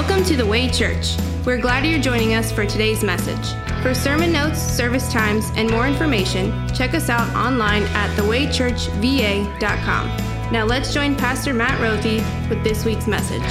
Welcome 0.00 0.24
to 0.24 0.34
the 0.34 0.46
Way 0.46 0.70
Church. 0.70 1.14
We're 1.44 1.60
glad 1.60 1.84
you're 1.84 2.00
joining 2.00 2.32
us 2.32 2.50
for 2.50 2.64
today's 2.64 3.04
message. 3.04 3.52
For 3.82 3.92
sermon 3.92 4.32
notes, 4.32 4.58
service 4.58 5.12
times, 5.12 5.50
and 5.56 5.70
more 5.70 5.86
information, 5.86 6.66
check 6.74 6.94
us 6.94 7.10
out 7.10 7.28
online 7.36 7.82
at 7.82 8.08
thewaychurchva.com. 8.16 10.06
Now 10.50 10.64
let's 10.64 10.94
join 10.94 11.16
Pastor 11.16 11.52
Matt 11.52 11.78
Rothy 11.82 12.24
with 12.48 12.64
this 12.64 12.86
week's 12.86 13.06
message. 13.06 13.42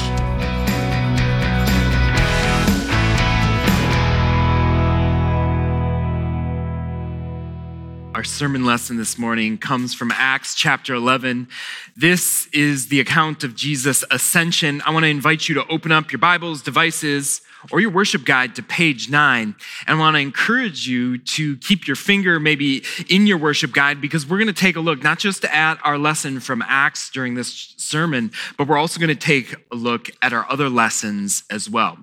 Our 8.20 8.26
sermon 8.26 8.66
lesson 8.66 8.98
this 8.98 9.18
morning 9.18 9.58
comes 9.58 9.94
from 9.94 10.12
Acts 10.12 10.54
chapter 10.54 10.94
11. 10.94 11.48
This 11.96 12.48
is 12.48 12.90
the 12.90 13.00
account 13.00 13.46
of 13.46 13.56
Jesus' 13.56 14.04
ascension. 14.12 14.82
I 14.86 14.92
want 14.92 15.06
to 15.06 15.10
invite 15.10 15.48
you 15.48 15.56
to 15.56 15.66
open 15.68 15.94
up 15.94 16.12
your 16.12 16.20
Bibles, 16.20 16.62
devices, 16.62 17.40
or 17.72 17.80
your 17.80 17.92
worship 17.92 18.26
guide 18.26 18.56
to 18.56 18.62
page 18.62 19.10
nine. 19.10 19.56
And 19.88 19.98
I 19.98 20.00
want 20.02 20.18
to 20.18 20.20
encourage 20.20 20.86
you 20.86 21.18
to 21.18 21.56
keep 21.60 21.88
your 21.88 21.96
finger 21.96 22.42
maybe 22.42 22.84
in 23.08 23.26
your 23.26 23.38
worship 23.38 23.72
guide 23.72 24.02
because 24.02 24.28
we're 24.28 24.38
going 24.38 24.48
to 24.48 24.54
take 24.54 24.76
a 24.76 24.82
look 24.82 25.02
not 25.02 25.18
just 25.18 25.46
at 25.46 25.80
our 25.86 25.98
lesson 25.98 26.42
from 26.42 26.62
Acts 26.68 27.10
during 27.12 27.36
this 27.36 27.74
sermon, 27.78 28.32
but 28.58 28.68
we're 28.68 28.78
also 28.78 29.00
going 29.00 29.08
to 29.08 29.16
take 29.16 29.56
a 29.72 29.76
look 29.76 30.10
at 30.22 30.34
our 30.34 30.46
other 30.52 30.68
lessons 30.68 31.46
as 31.50 31.70
well. 31.70 31.98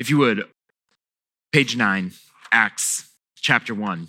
If 0.00 0.10
you 0.10 0.18
would, 0.18 0.48
page 1.52 1.76
nine, 1.76 2.10
Acts 2.50 3.08
chapter 3.36 3.72
one. 3.72 4.08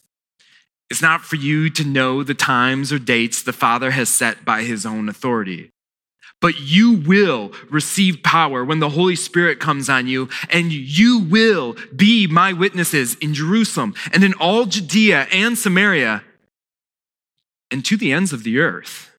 it's 0.91 1.01
not 1.01 1.23
for 1.23 1.37
you 1.37 1.69
to 1.69 1.85
know 1.85 2.21
the 2.21 2.33
times 2.33 2.91
or 2.91 2.99
dates 2.99 3.41
the 3.41 3.53
Father 3.53 3.91
has 3.91 4.09
set 4.09 4.43
by 4.43 4.63
his 4.63 4.85
own 4.85 5.07
authority. 5.07 5.71
But 6.41 6.59
you 6.59 6.91
will 6.91 7.53
receive 7.69 8.23
power 8.23 8.65
when 8.65 8.79
the 8.79 8.89
Holy 8.89 9.15
Spirit 9.15 9.57
comes 9.57 9.89
on 9.89 10.07
you, 10.07 10.27
and 10.49 10.69
you 10.69 11.19
will 11.19 11.77
be 11.95 12.27
my 12.27 12.51
witnesses 12.51 13.15
in 13.21 13.33
Jerusalem 13.33 13.95
and 14.11 14.21
in 14.21 14.33
all 14.33 14.65
Judea 14.65 15.27
and 15.31 15.57
Samaria 15.57 16.23
and 17.71 17.85
to 17.85 17.95
the 17.95 18.11
ends 18.11 18.33
of 18.33 18.43
the 18.43 18.59
earth. 18.59 19.17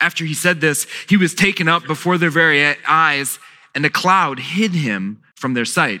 After 0.00 0.24
he 0.24 0.32
said 0.32 0.62
this, 0.62 0.86
he 1.10 1.18
was 1.18 1.34
taken 1.34 1.68
up 1.68 1.84
before 1.84 2.16
their 2.16 2.30
very 2.30 2.74
eyes, 2.88 3.38
and 3.74 3.84
a 3.84 3.90
cloud 3.90 4.38
hid 4.38 4.70
him 4.70 5.20
from 5.36 5.52
their 5.52 5.66
sight. 5.66 6.00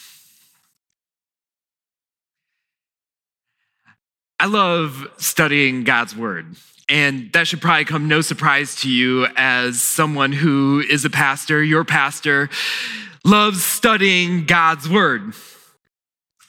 I 4.41 4.47
love 4.47 5.07
studying 5.17 5.83
God's 5.83 6.15
word. 6.15 6.55
And 6.89 7.31
that 7.33 7.45
should 7.45 7.61
probably 7.61 7.85
come 7.85 8.07
no 8.07 8.21
surprise 8.21 8.73
to 8.77 8.89
you 8.89 9.27
as 9.35 9.79
someone 9.79 10.31
who 10.31 10.79
is 10.79 11.05
a 11.05 11.11
pastor, 11.11 11.63
your 11.63 11.85
pastor, 11.85 12.49
loves 13.23 13.63
studying 13.63 14.47
God's 14.47 14.89
word. 14.89 15.35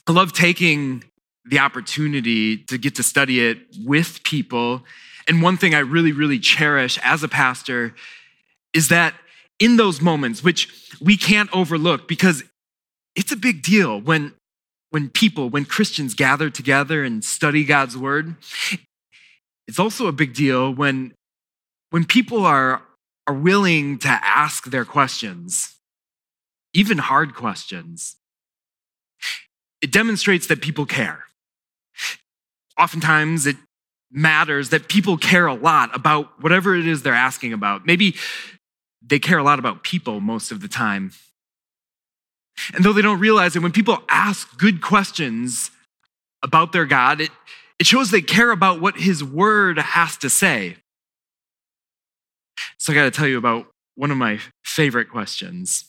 I 0.07 0.13
love 0.13 0.33
taking 0.33 1.05
the 1.45 1.59
opportunity 1.59 2.57
to 2.57 2.79
get 2.79 2.95
to 2.95 3.03
study 3.03 3.47
it 3.47 3.59
with 3.85 4.23
people. 4.25 4.85
And 5.29 5.43
one 5.43 5.59
thing 5.59 5.75
I 5.75 5.81
really, 5.81 6.13
really 6.13 6.39
cherish 6.39 6.99
as 7.05 7.23
a 7.23 7.29
pastor 7.29 7.95
is 8.73 8.89
that 8.89 9.13
in 9.61 9.77
those 9.77 10.01
moments, 10.01 10.43
which 10.43 10.97
we 11.03 11.19
can't 11.19 11.55
overlook 11.55 12.09
because 12.09 12.43
it's 13.15 13.33
a 13.33 13.37
big 13.37 13.63
deal 13.63 14.01
when 14.01 14.33
when 14.93 15.09
people, 15.09 15.49
when 15.49 15.65
Christians 15.65 16.13
gather 16.13 16.51
together 16.51 17.03
and 17.03 17.25
study 17.25 17.65
God's 17.65 17.97
word. 17.97 18.37
It's 19.67 19.79
also 19.79 20.07
a 20.07 20.13
big 20.13 20.35
deal 20.35 20.71
when, 20.71 21.15
when 21.91 22.05
people 22.05 22.45
are, 22.45 22.83
are 23.27 23.35
willing 23.35 23.99
to 24.01 24.09
ask 24.09 24.67
their 24.67 24.85
questions, 24.85 25.79
even 26.75 26.99
hard 26.99 27.35
questions. 27.35 28.17
It 29.81 29.91
demonstrates 29.91 30.47
that 30.49 30.61
people 30.61 30.85
care. 30.85 31.25
Oftentimes, 32.79 33.47
it 33.47 33.57
matters 34.11 34.69
that 34.71 34.91
people 34.91 35.17
care 35.17 35.47
a 35.47 35.55
lot 35.55 35.97
about 35.97 36.43
whatever 36.43 36.77
it 36.77 36.87
is 36.87 37.03
they're 37.03 37.15
asking 37.15 37.55
about. 37.55 37.87
Maybe 37.87 38.15
they 39.01 39.19
care 39.19 39.39
a 39.39 39.43
lot 39.43 39.59
about 39.59 39.85
people 39.85 40.21
most 40.21 40.53
of 40.53 40.61
the 40.61 40.69
time. 40.69 41.13
And 42.75 42.85
though 42.85 42.93
they 42.93 43.03
don't 43.03 43.21
realize 43.21 43.57
it, 43.57 43.63
when 43.63 43.73
people 43.73 44.03
ask 44.09 44.59
good 44.59 44.81
questions 44.81 45.71
about 46.43 46.73
their 46.73 46.87
God, 46.87 47.21
it, 47.21 47.31
it 47.79 47.87
shows 47.87 48.11
they 48.11 48.21
care 48.21 48.51
about 48.51 48.81
what 48.81 48.97
his 48.97 49.25
word 49.25 49.79
has 49.79 50.17
to 50.19 50.31
say. 50.31 50.77
So 52.79 52.93
I 52.93 52.97
got 52.97 53.05
to 53.05 53.11
tell 53.11 53.27
you 53.27 53.39
about 53.39 53.67
one 53.95 54.11
of 54.11 54.17
my 54.17 54.39
favorite 54.65 55.09
questions. 55.09 55.85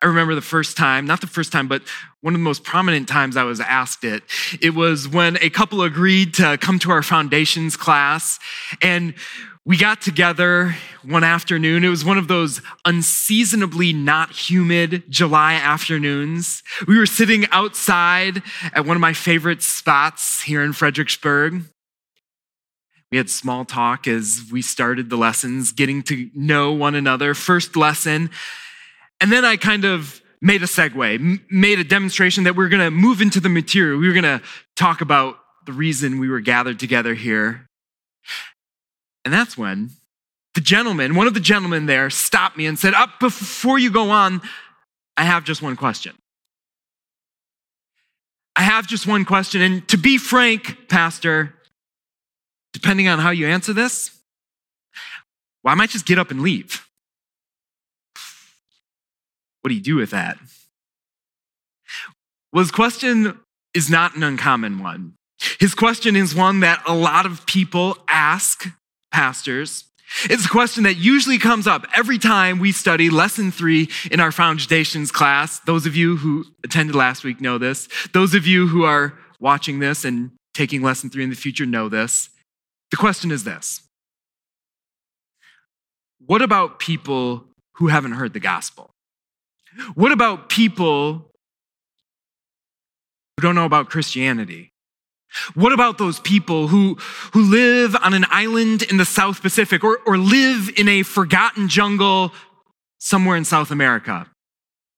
I 0.00 0.06
remember 0.06 0.36
the 0.36 0.40
first 0.40 0.76
time, 0.76 1.06
not 1.06 1.20
the 1.20 1.26
first 1.26 1.50
time, 1.50 1.66
but 1.66 1.82
one 2.20 2.34
of 2.34 2.38
the 2.38 2.44
most 2.44 2.62
prominent 2.62 3.08
times 3.08 3.36
I 3.36 3.42
was 3.42 3.58
asked 3.58 4.04
it. 4.04 4.22
It 4.60 4.70
was 4.74 5.08
when 5.08 5.36
a 5.40 5.50
couple 5.50 5.82
agreed 5.82 6.34
to 6.34 6.56
come 6.58 6.78
to 6.80 6.92
our 6.92 7.02
foundations 7.02 7.76
class 7.76 8.38
and 8.80 9.14
we 9.68 9.76
got 9.76 10.00
together 10.00 10.74
one 11.04 11.22
afternoon. 11.22 11.84
It 11.84 11.90
was 11.90 12.02
one 12.02 12.16
of 12.16 12.26
those 12.26 12.62
unseasonably 12.86 13.92
not 13.92 14.30
humid 14.30 15.02
July 15.10 15.54
afternoons. 15.56 16.62
We 16.86 16.96
were 16.96 17.04
sitting 17.04 17.44
outside 17.52 18.42
at 18.72 18.86
one 18.86 18.96
of 18.96 19.02
my 19.02 19.12
favorite 19.12 19.62
spots 19.62 20.40
here 20.40 20.62
in 20.62 20.72
Fredericksburg. 20.72 21.64
We 23.12 23.18
had 23.18 23.28
small 23.28 23.66
talk 23.66 24.08
as 24.08 24.40
we 24.50 24.62
started 24.62 25.10
the 25.10 25.18
lessons, 25.18 25.72
getting 25.72 26.02
to 26.04 26.30
know 26.34 26.72
one 26.72 26.94
another. 26.94 27.34
First 27.34 27.76
lesson. 27.76 28.30
And 29.20 29.30
then 29.30 29.44
I 29.44 29.58
kind 29.58 29.84
of 29.84 30.22
made 30.40 30.62
a 30.62 30.66
segue, 30.66 31.40
made 31.50 31.78
a 31.78 31.84
demonstration 31.84 32.44
that 32.44 32.54
we 32.56 32.64
we're 32.64 32.70
going 32.70 32.84
to 32.84 32.90
move 32.90 33.20
into 33.20 33.38
the 33.38 33.50
material. 33.50 34.00
We 34.00 34.08
were 34.08 34.14
going 34.14 34.38
to 34.38 34.42
talk 34.76 35.02
about 35.02 35.36
the 35.66 35.72
reason 35.74 36.20
we 36.20 36.30
were 36.30 36.40
gathered 36.40 36.80
together 36.80 37.12
here 37.12 37.68
and 39.24 39.32
that's 39.32 39.56
when 39.56 39.90
the 40.54 40.60
gentleman, 40.60 41.14
one 41.14 41.26
of 41.26 41.34
the 41.34 41.40
gentlemen 41.40 41.86
there, 41.86 42.10
stopped 42.10 42.56
me 42.56 42.66
and 42.66 42.78
said, 42.78 42.94
Up 42.94 43.10
oh, 43.14 43.26
before 43.28 43.78
you 43.78 43.90
go 43.90 44.10
on, 44.10 44.40
I 45.16 45.24
have 45.24 45.44
just 45.44 45.62
one 45.62 45.76
question. 45.76 46.16
I 48.56 48.62
have 48.62 48.86
just 48.86 49.06
one 49.06 49.24
question. 49.24 49.62
And 49.62 49.86
to 49.88 49.96
be 49.96 50.18
frank, 50.18 50.88
Pastor, 50.88 51.54
depending 52.72 53.06
on 53.06 53.20
how 53.20 53.30
you 53.30 53.46
answer 53.46 53.72
this, 53.72 54.10
well, 55.62 55.72
I 55.72 55.74
might 55.76 55.90
just 55.90 56.06
get 56.06 56.18
up 56.18 56.30
and 56.30 56.40
leave. 56.40 56.84
What 59.60 59.68
do 59.68 59.74
you 59.74 59.80
do 59.80 59.96
with 59.96 60.10
that? 60.10 60.38
Well, 62.52 62.62
his 62.62 62.72
question 62.72 63.38
is 63.74 63.90
not 63.90 64.16
an 64.16 64.22
uncommon 64.22 64.80
one. 64.80 65.14
His 65.60 65.74
question 65.74 66.16
is 66.16 66.34
one 66.34 66.60
that 66.60 66.82
a 66.86 66.94
lot 66.94 67.26
of 67.26 67.46
people 67.46 67.96
ask 68.08 68.66
pastors. 69.10 69.84
It's 70.24 70.46
a 70.46 70.48
question 70.48 70.84
that 70.84 70.96
usually 70.96 71.38
comes 71.38 71.66
up 71.66 71.86
every 71.94 72.18
time 72.18 72.58
we 72.58 72.72
study 72.72 73.10
lesson 73.10 73.50
three 73.52 73.88
in 74.10 74.20
our 74.20 74.32
foundations 74.32 75.12
class. 75.12 75.60
Those 75.60 75.86
of 75.86 75.96
you 75.96 76.16
who 76.16 76.46
attended 76.64 76.96
last 76.96 77.24
week 77.24 77.40
know 77.40 77.58
this. 77.58 77.88
Those 78.12 78.34
of 78.34 78.46
you 78.46 78.66
who 78.66 78.84
are 78.84 79.14
watching 79.38 79.80
this 79.80 80.04
and 80.04 80.30
taking 80.54 80.82
lesson 80.82 81.10
three 81.10 81.24
in 81.24 81.30
the 81.30 81.36
future 81.36 81.66
know 81.66 81.88
this. 81.88 82.30
The 82.90 82.96
question 82.96 83.30
is 83.30 83.44
this 83.44 83.82
What 86.26 86.42
about 86.42 86.78
people 86.78 87.44
who 87.74 87.88
haven't 87.88 88.12
heard 88.12 88.32
the 88.32 88.40
gospel? 88.40 88.90
What 89.94 90.10
about 90.10 90.48
people 90.48 91.30
who 93.36 93.42
don't 93.42 93.54
know 93.54 93.66
about 93.66 93.90
Christianity? 93.90 94.72
What 95.54 95.72
about 95.72 95.98
those 95.98 96.20
people 96.20 96.68
who, 96.68 96.96
who 97.32 97.42
live 97.42 97.94
on 97.96 98.14
an 98.14 98.24
island 98.30 98.82
in 98.82 98.96
the 98.96 99.04
South 99.04 99.42
Pacific 99.42 99.84
or, 99.84 99.98
or 100.06 100.16
live 100.16 100.70
in 100.76 100.88
a 100.88 101.02
forgotten 101.02 101.68
jungle 101.68 102.32
somewhere 102.98 103.36
in 103.36 103.44
South 103.44 103.70
America? 103.70 104.26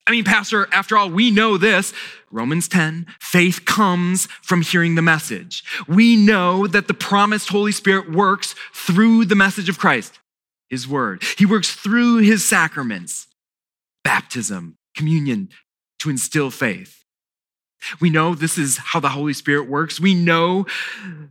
I 0.07 0.13
mean, 0.13 0.25
Pastor, 0.25 0.67
after 0.73 0.97
all, 0.97 1.11
we 1.11 1.31
know 1.31 1.57
this. 1.57 1.93
Romans 2.33 2.69
10, 2.69 3.07
faith 3.21 3.65
comes 3.65 4.27
from 4.43 4.63
hearing 4.63 4.95
the 4.95 5.03
message. 5.03 5.63
We 5.87 6.17
know 6.17 6.67
that 6.67 6.89
the 6.89 6.95
promised 6.95 7.49
Holy 7.49 7.73
Spirit 7.73 8.11
works 8.11 8.55
through 8.73 9.27
the 9.27 9.37
message 9.37 9.69
of 9.69 9.79
Christ, 9.79 10.19
His 10.69 10.89
Word. 10.89 11.23
He 11.39 11.47
works 11.47 11.73
through 11.73 12.19
His 12.19 12.45
sacraments, 12.45 13.27
baptism, 14.03 14.79
communion, 14.97 15.49
to 16.01 16.11
instill 16.11 16.51
faith. 16.51 17.00
We 18.01 18.11
know 18.11 18.35
this 18.35 18.59
is 18.59 18.79
how 18.79 19.01
the 19.01 19.09
Holy 19.09 19.33
Spirit 19.33 19.69
works. 19.69 20.01
We 20.01 20.15
know 20.15 20.67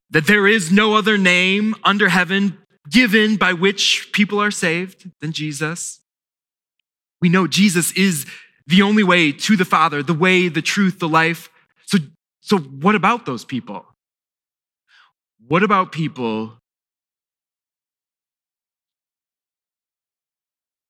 that 0.10 0.28
there 0.28 0.48
is 0.48 0.72
no 0.72 0.96
other 0.96 1.18
name 1.18 1.76
under 1.84 2.10
heaven 2.10 2.58
given 2.90 3.38
by 3.38 3.54
which 3.54 4.10
people 4.14 4.40
are 4.40 4.52
saved 4.52 5.10
than 5.22 5.32
Jesus. 5.32 6.02
We 7.22 7.30
know 7.30 7.48
Jesus 7.48 7.92
is 7.94 8.26
the 8.66 8.82
only 8.82 9.04
way 9.04 9.32
to 9.32 9.56
the 9.56 9.66
Father, 9.66 10.02
the 10.04 10.14
way, 10.14 10.48
the 10.48 10.62
truth, 10.62 11.00
the 11.00 11.10
life. 11.10 11.50
So, 11.86 11.98
so 12.42 12.58
what 12.58 12.96
about 12.96 13.26
those 13.26 13.46
people? 13.46 13.86
What 15.48 15.64
about 15.64 15.92
people 15.92 16.54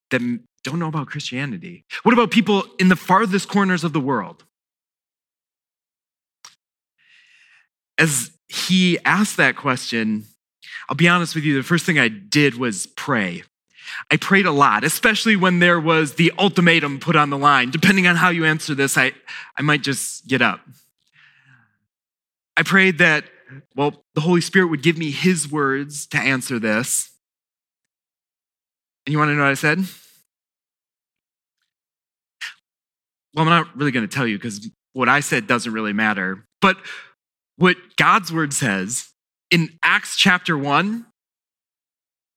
that 0.10 0.22
don't 0.64 0.80
know 0.80 0.88
about 0.88 1.08
Christianity? 1.08 1.86
What 2.04 2.14
about 2.14 2.32
people 2.32 2.66
in 2.80 2.90
the 2.90 2.96
farthest 2.96 3.48
corners 3.48 3.84
of 3.84 3.94
the 3.94 4.00
world? 4.00 4.44
As 8.00 8.32
he 8.48 8.98
asked 9.06 9.38
that 9.38 9.56
question, 9.56 10.26
I'll 10.88 10.96
be 10.96 11.08
honest 11.08 11.36
with 11.36 11.44
you, 11.44 11.56
the 11.56 11.64
first 11.64 11.86
thing 11.86 12.00
I 12.00 12.08
did 12.08 12.56
was 12.56 12.88
pray. 12.88 13.44
I 14.10 14.18
prayed 14.18 14.46
a 14.46 14.52
lot, 14.52 14.84
especially 14.84 15.36
when 15.36 15.60
there 15.60 15.80
was 15.80 16.16
the 16.16 16.32
ultimatum 16.40 17.00
put 17.00 17.16
on 17.16 17.30
the 17.30 17.38
line. 17.38 17.70
Depending 17.70 18.08
on 18.08 18.16
how 18.16 18.30
you 18.30 18.46
answer 18.46 18.74
this, 18.74 18.98
I, 18.98 19.12
I 19.58 19.62
might 19.62 19.84
just 19.84 20.28
get 20.28 20.42
up. 20.42 20.62
I 22.56 22.64
prayed 22.64 22.98
that, 23.00 23.26
well, 23.76 24.04
the 24.16 24.22
Holy 24.22 24.42
Spirit 24.42 24.68
would 24.68 24.82
give 24.82 24.98
me 24.98 25.12
his 25.12 25.52
words 25.52 26.08
to 26.08 26.18
answer 26.18 26.58
this. 26.58 27.12
And 29.06 29.12
you 29.12 29.20
want 29.20 29.30
to 29.30 29.36
know 29.36 29.44
what 29.44 29.52
I 29.52 29.56
said? 29.56 29.80
Well, 33.34 33.46
I'm 33.46 33.50
not 33.50 33.76
really 33.76 33.92
going 33.92 34.08
to 34.08 34.14
tell 34.14 34.28
you 34.28 34.38
because 34.38 34.68
what 34.94 35.10
I 35.10 35.20
said 35.20 35.48
doesn't 35.48 35.72
really 35.72 35.94
matter. 35.94 36.46
But 36.62 36.78
what 37.60 37.78
God's 37.98 38.32
word 38.34 38.54
says 38.54 39.10
in 39.52 39.70
Acts 39.84 40.16
chapter 40.16 40.58
1 40.58 41.06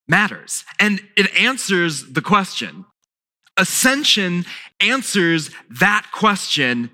matters. 0.09 0.65
And 0.79 1.01
it 1.17 1.35
answers 1.41 2.13
the 2.13 2.21
question. 2.21 2.85
Ascension 3.57 4.45
answers 4.81 5.51
that 5.71 6.09
question 6.13 6.91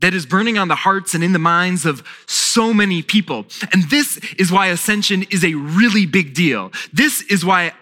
that 0.00 0.14
is 0.14 0.26
burning 0.26 0.58
on 0.58 0.68
the 0.68 0.74
hearts 0.76 1.14
and 1.14 1.24
in 1.24 1.32
the 1.32 1.38
minds 1.38 1.86
of 1.86 2.06
so 2.26 2.72
many 2.72 3.02
people. 3.02 3.46
And 3.72 3.84
this 3.90 4.18
is 4.38 4.52
why 4.52 4.68
ascension 4.68 5.24
is 5.30 5.44
a 5.44 5.54
really 5.54 6.06
big 6.06 6.34
deal. 6.34 6.70
This 6.92 7.22
is 7.22 7.44
why 7.44 7.72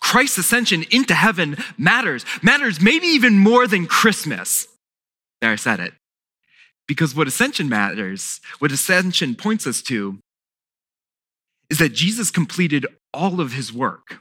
Christ's 0.00 0.38
ascension 0.38 0.84
into 0.90 1.14
heaven 1.14 1.56
matters, 1.78 2.26
matters 2.42 2.80
maybe 2.80 3.06
even 3.06 3.38
more 3.38 3.66
than 3.66 3.86
Christmas. 3.86 4.68
There, 5.40 5.50
I 5.50 5.56
said 5.56 5.80
it. 5.80 5.94
Because 6.86 7.14
what 7.14 7.26
ascension 7.26 7.68
matters, 7.68 8.40
what 8.58 8.72
ascension 8.72 9.34
points 9.34 9.66
us 9.66 9.80
to, 9.82 10.18
is 11.70 11.78
that 11.78 11.94
Jesus 11.94 12.30
completed 12.30 12.86
all 13.12 13.40
of 13.40 13.52
his 13.52 13.72
work. 13.72 14.18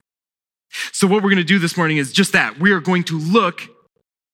So, 0.92 1.06
what 1.06 1.18
we're 1.22 1.30
going 1.30 1.38
to 1.38 1.44
do 1.44 1.60
this 1.60 1.78
morning 1.78 1.98
is 1.98 2.12
just 2.12 2.32
that. 2.34 2.60
We 2.60 2.72
are 2.72 2.80
going 2.80 3.04
to 3.06 3.20
look 3.20 3.62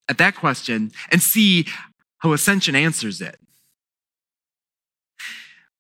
at 0.08 0.20
that 0.20 0.36
question 0.36 0.92
and 1.12 1.22
see 1.22 1.68
how 2.20 2.34
ascension 2.34 2.76
answers 2.76 3.20
it. 3.20 3.40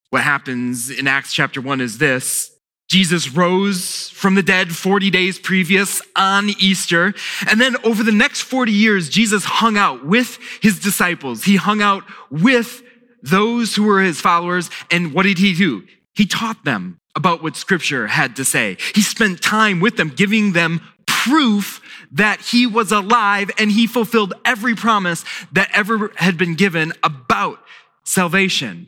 What 0.09 0.23
happens 0.23 0.89
in 0.89 1.07
Acts 1.07 1.33
chapter 1.33 1.61
1 1.61 1.81
is 1.81 1.97
this 1.97 2.51
Jesus 2.89 3.29
rose 3.29 4.09
from 4.09 4.33
the 4.33 4.41
dead 4.41 4.75
40 4.75 5.11
days 5.11 5.37
previous 5.37 6.01
on 6.15 6.49
Easter. 6.59 7.13
And 7.47 7.61
then 7.61 7.75
over 7.83 8.03
the 8.03 8.11
next 8.11 8.41
40 8.41 8.71
years, 8.71 9.09
Jesus 9.09 9.43
hung 9.45 9.77
out 9.77 10.05
with 10.05 10.39
his 10.61 10.79
disciples. 10.79 11.43
He 11.43 11.55
hung 11.55 11.83
out 11.83 12.03
with 12.31 12.81
those 13.21 13.75
who 13.75 13.83
were 13.83 14.01
his 14.01 14.19
followers. 14.19 14.71
And 14.89 15.13
what 15.13 15.23
did 15.23 15.37
he 15.37 15.53
do? 15.53 15.85
He 16.15 16.25
taught 16.25 16.65
them 16.65 16.97
about 17.15 17.43
what 17.43 17.55
scripture 17.55 18.07
had 18.07 18.35
to 18.37 18.45
say. 18.45 18.77
He 18.95 19.01
spent 19.03 19.41
time 19.41 19.79
with 19.79 19.95
them, 19.95 20.09
giving 20.09 20.53
them 20.53 20.81
proof 21.05 21.81
that 22.11 22.41
he 22.41 22.65
was 22.65 22.91
alive 22.91 23.51
and 23.59 23.71
he 23.71 23.85
fulfilled 23.85 24.33
every 24.45 24.73
promise 24.73 25.23
that 25.51 25.69
ever 25.73 26.11
had 26.15 26.37
been 26.37 26.55
given 26.55 26.93
about 27.03 27.59
salvation. 28.03 28.87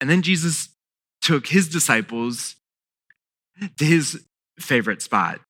And 0.00 0.08
then 0.08 0.22
Jesus 0.22 0.68
took 1.24 1.46
his 1.46 1.68
disciples 1.68 2.54
to 3.78 3.84
his 3.84 4.22
favorite 4.60 5.02
spot 5.02 5.40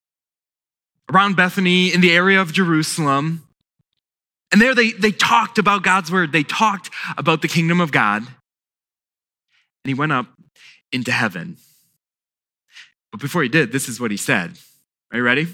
around 1.13 1.37
Bethany 1.37 1.93
in 1.93 2.01
the 2.01 2.13
area 2.13 2.41
of 2.41 2.53
Jerusalem. 2.53 3.47
And 4.53 4.61
there 4.61 4.75
they, 4.75 4.93
they 4.93 5.11
talked 5.11 5.59
about 5.59 5.83
God's 5.83 6.11
word, 6.11 6.33
they 6.33 6.45
talked 6.45 6.91
about 7.19 7.43
the 7.43 7.49
kingdom 7.49 7.81
of 7.81 7.93
God. 7.93 8.23
And 8.23 9.89
he 9.89 9.95
went 9.95 10.13
up 10.13 10.27
into 10.93 11.13
heaven. 11.13 11.57
But 13.11 13.21
before 13.21 13.43
he 13.43 13.49
did, 13.49 13.73
this 13.73 13.89
is 13.89 14.01
what 14.01 14.11
he 14.11 14.17
said. 14.17 14.57
Are 15.13 15.19
you 15.19 15.25
ready? 15.25 15.49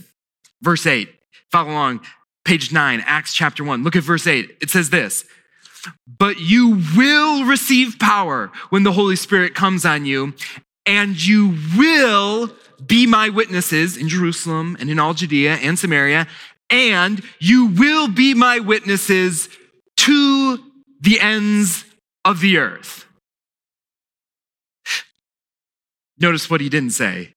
Verse 0.63 0.87
8. 0.87 1.09
Follow 1.51 1.71
along, 1.71 2.01
page 2.45 2.73
9, 2.73 3.03
Acts 3.07 3.35
chapter 3.35 3.65
1. 3.65 3.83
Look 3.83 3.97
at 3.97 4.03
verse 4.03 4.27
8. 4.27 4.59
It 4.61 4.71
says 4.71 4.91
this 4.91 5.25
but 6.19 6.39
you 6.41 6.83
will 6.97 7.45
receive 7.45 7.99
power 7.99 8.51
when 8.71 8.83
the 8.83 8.93
Holy 8.93 9.17
Spirit 9.17 9.55
comes 9.55 9.85
on 9.85 10.05
you, 10.05 10.35
and 10.87 11.25
you 11.25 11.57
will 11.77 12.51
be 12.85 13.07
my 13.07 13.29
witnesses 13.29 13.97
in 13.97 14.09
Jerusalem 14.09 14.77
and 14.81 14.91
in 14.91 14.99
all 14.99 15.15
Judea 15.15 15.57
and 15.57 15.79
Samaria, 15.79 16.27
and 16.71 17.23
you 17.39 17.67
will 17.67 18.09
be 18.09 18.35
my 18.35 18.59
witnesses 18.59 19.49
to 19.99 20.59
the 21.01 21.21
ends 21.21 21.85
of 22.25 22.41
the 22.41 22.59
earth. 22.59 23.07
Notice 26.19 26.51
what 26.51 26.61
he 26.61 26.69
didn't 26.69 26.91
say. 26.91 27.33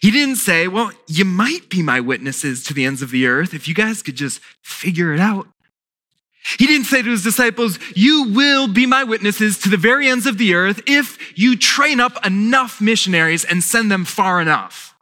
He 0.00 0.10
didn't 0.10 0.36
say, 0.36 0.66
Well, 0.66 0.90
you 1.06 1.24
might 1.24 1.68
be 1.68 1.82
my 1.82 2.00
witnesses 2.00 2.64
to 2.64 2.74
the 2.74 2.84
ends 2.84 3.02
of 3.02 3.10
the 3.10 3.26
earth 3.26 3.54
if 3.54 3.68
you 3.68 3.74
guys 3.74 4.02
could 4.02 4.16
just 4.16 4.40
figure 4.64 5.12
it 5.12 5.20
out. 5.20 5.46
He 6.56 6.66
didn't 6.66 6.86
say 6.86 7.02
to 7.02 7.10
his 7.10 7.22
disciples, 7.22 7.78
You 7.94 8.30
will 8.30 8.68
be 8.68 8.86
my 8.86 9.04
witnesses 9.04 9.58
to 9.58 9.68
the 9.68 9.76
very 9.76 10.08
ends 10.08 10.26
of 10.26 10.38
the 10.38 10.54
earth 10.54 10.80
if 10.86 11.38
you 11.38 11.56
train 11.56 12.00
up 12.00 12.24
enough 12.24 12.80
missionaries 12.80 13.44
and 13.44 13.62
send 13.62 13.90
them 13.90 14.04
far 14.04 14.40
enough. 14.40 14.94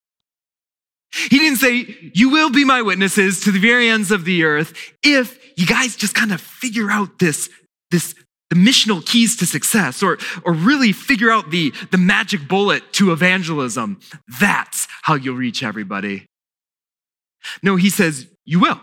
He 1.12 1.38
didn't 1.38 1.58
say, 1.58 2.10
You 2.14 2.30
will 2.30 2.50
be 2.50 2.64
my 2.64 2.82
witnesses 2.82 3.40
to 3.40 3.52
the 3.52 3.60
very 3.60 3.88
ends 3.88 4.10
of 4.10 4.24
the 4.24 4.44
earth 4.44 4.74
if 5.02 5.38
you 5.56 5.66
guys 5.66 5.94
just 5.94 6.14
kind 6.14 6.32
of 6.32 6.40
figure 6.40 6.90
out 6.90 7.18
this, 7.18 7.48
this, 7.90 8.14
the 8.50 8.56
missional 8.56 9.04
keys 9.04 9.36
to 9.36 9.46
success 9.46 10.02
or, 10.02 10.18
or 10.44 10.52
really 10.52 10.92
figure 10.92 11.30
out 11.30 11.50
the, 11.50 11.72
the 11.90 11.98
magic 11.98 12.48
bullet 12.48 12.92
to 12.94 13.12
evangelism. 13.12 14.00
That's 14.40 14.88
how 15.02 15.14
you'll 15.14 15.36
reach 15.36 15.62
everybody. 15.62 16.26
No, 17.62 17.76
he 17.76 17.90
says, 17.90 18.26
You 18.44 18.60
will. 18.60 18.80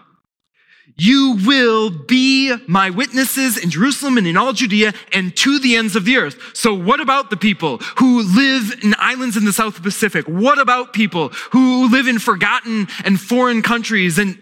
You 0.96 1.40
will 1.46 1.90
be 1.90 2.56
my 2.68 2.92
witnesses 2.92 3.58
in 3.58 3.72
Jerusalem 3.72 4.18
and 4.18 4.28
in 4.28 4.38
all 4.38 4.54
Judea 4.54 4.94
and 5.12 5.36
to 5.38 5.58
the 5.58 5.76
ends 5.76 5.96
of 5.96 6.06
the 6.06 6.18
earth. 6.18 6.38
So 6.54 6.74
what 6.74 7.00
about 7.00 7.30
the 7.30 7.38
people 7.38 7.78
who 7.98 8.22
live 8.22 8.84
in 8.84 8.94
islands 9.00 9.36
in 9.36 9.46
the 9.46 9.54
South 9.54 9.82
Pacific? 9.82 10.26
What 10.28 10.60
about 10.60 10.94
people 10.94 11.30
who 11.52 11.90
live 11.90 12.08
in 12.08 12.20
forgotten 12.20 12.88
and 13.04 13.20
foreign 13.20 13.64
countries 13.64 14.20
and, 14.20 14.40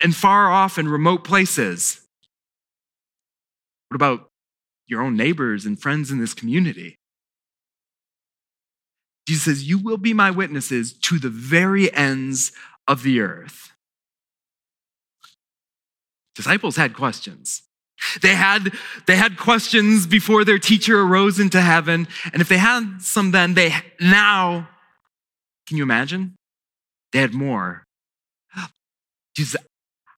and 0.00 0.14
far 0.14 0.50
off 0.50 0.78
and 0.78 0.88
remote 0.88 1.24
places? 1.24 2.00
What 3.88 3.96
about 3.96 4.28
your 4.86 5.02
own 5.02 5.16
neighbors 5.16 5.66
and 5.66 5.80
friends 5.80 6.12
in 6.12 6.18
this 6.18 6.32
community? 6.32 6.96
Jesus 9.26 9.44
says, 9.44 9.68
You 9.68 9.78
will 9.78 9.98
be 9.98 10.12
my 10.12 10.30
witnesses 10.30 10.92
to 10.92 11.18
the 11.18 11.28
very 11.28 11.92
ends 11.92 12.52
of 12.86 13.02
the 13.02 13.20
earth. 13.20 13.71
Disciples 16.34 16.76
had 16.76 16.94
questions. 16.94 17.62
They 18.20 18.34
had, 18.34 18.72
they 19.06 19.16
had 19.16 19.36
questions 19.36 20.06
before 20.06 20.44
their 20.44 20.58
teacher 20.58 21.00
arose 21.00 21.38
into 21.38 21.60
heaven. 21.60 22.08
And 22.32 22.42
if 22.42 22.48
they 22.48 22.58
had 22.58 23.00
some 23.00 23.30
then, 23.30 23.54
they 23.54 23.74
now, 24.00 24.68
can 25.66 25.76
you 25.76 25.82
imagine? 25.82 26.34
They 27.12 27.20
had 27.20 27.34
more. 27.34 27.84
Jesus, 29.36 29.56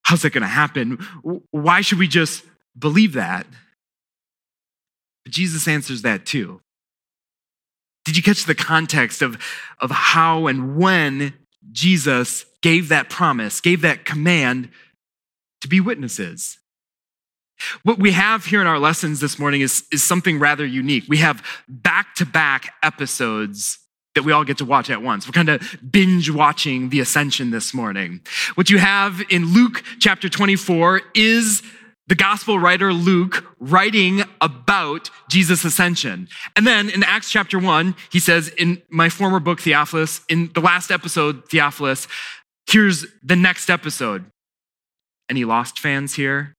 how's 0.03 0.23
that 0.23 0.31
going 0.31 0.41
to 0.41 0.47
happen? 0.47 0.97
Why 1.51 1.81
should 1.81 1.99
we 1.99 2.07
just 2.07 2.43
believe 2.77 3.13
that? 3.13 3.45
But 5.23 5.33
Jesus 5.33 5.67
answers 5.67 6.01
that 6.01 6.25
too. 6.25 6.61
Did 8.03 8.17
you 8.17 8.23
catch 8.23 8.45
the 8.45 8.55
context 8.55 9.21
of, 9.21 9.37
of 9.79 9.89
how 9.89 10.47
and 10.47 10.77
when 10.77 11.33
Jesus 11.71 12.45
gave 12.61 12.89
that 12.89 13.09
promise, 13.09 13.61
gave 13.61 13.81
that 13.81 14.05
command 14.05 14.69
to 15.61 15.67
be 15.67 15.79
witnesses. 15.79 16.59
What 17.83 17.99
we 17.99 18.11
have 18.11 18.45
here 18.45 18.61
in 18.61 18.67
our 18.67 18.79
lessons 18.79 19.19
this 19.19 19.39
morning 19.39 19.61
is, 19.61 19.83
is 19.91 20.03
something 20.03 20.39
rather 20.39 20.65
unique. 20.65 21.05
We 21.07 21.17
have 21.17 21.43
back 21.67 22.15
to 22.15 22.25
back 22.25 22.73
episodes 22.83 23.79
that 24.13 24.23
we 24.23 24.31
all 24.31 24.43
get 24.43 24.57
to 24.57 24.65
watch 24.65 24.89
at 24.89 25.01
once. 25.01 25.27
We're 25.27 25.33
kind 25.33 25.49
of 25.49 25.77
binge 25.89 26.29
watching 26.29 26.89
the 26.89 27.01
ascension 27.01 27.51
this 27.51 27.73
morning. 27.73 28.21
What 28.55 28.69
you 28.69 28.77
have 28.77 29.21
in 29.29 29.53
Luke 29.53 29.83
chapter 29.99 30.29
24 30.29 31.01
is 31.13 31.61
the 32.07 32.15
gospel 32.15 32.59
writer 32.59 32.93
Luke 32.93 33.43
writing 33.59 34.23
about 34.39 35.09
Jesus' 35.29 35.65
ascension. 35.65 36.27
And 36.55 36.65
then 36.65 36.89
in 36.89 37.03
Acts 37.03 37.31
chapter 37.31 37.59
1, 37.59 37.95
he 38.11 38.19
says, 38.19 38.49
In 38.49 38.81
my 38.89 39.09
former 39.09 39.39
book, 39.39 39.59
Theophilus, 39.59 40.21
in 40.29 40.51
the 40.53 40.61
last 40.61 40.91
episode, 40.91 41.49
Theophilus, 41.49 42.07
here's 42.69 43.05
the 43.23 43.35
next 43.35 43.69
episode. 43.69 44.25
Any 45.29 45.45
Lost 45.45 45.79
fans 45.79 46.15
here? 46.15 46.53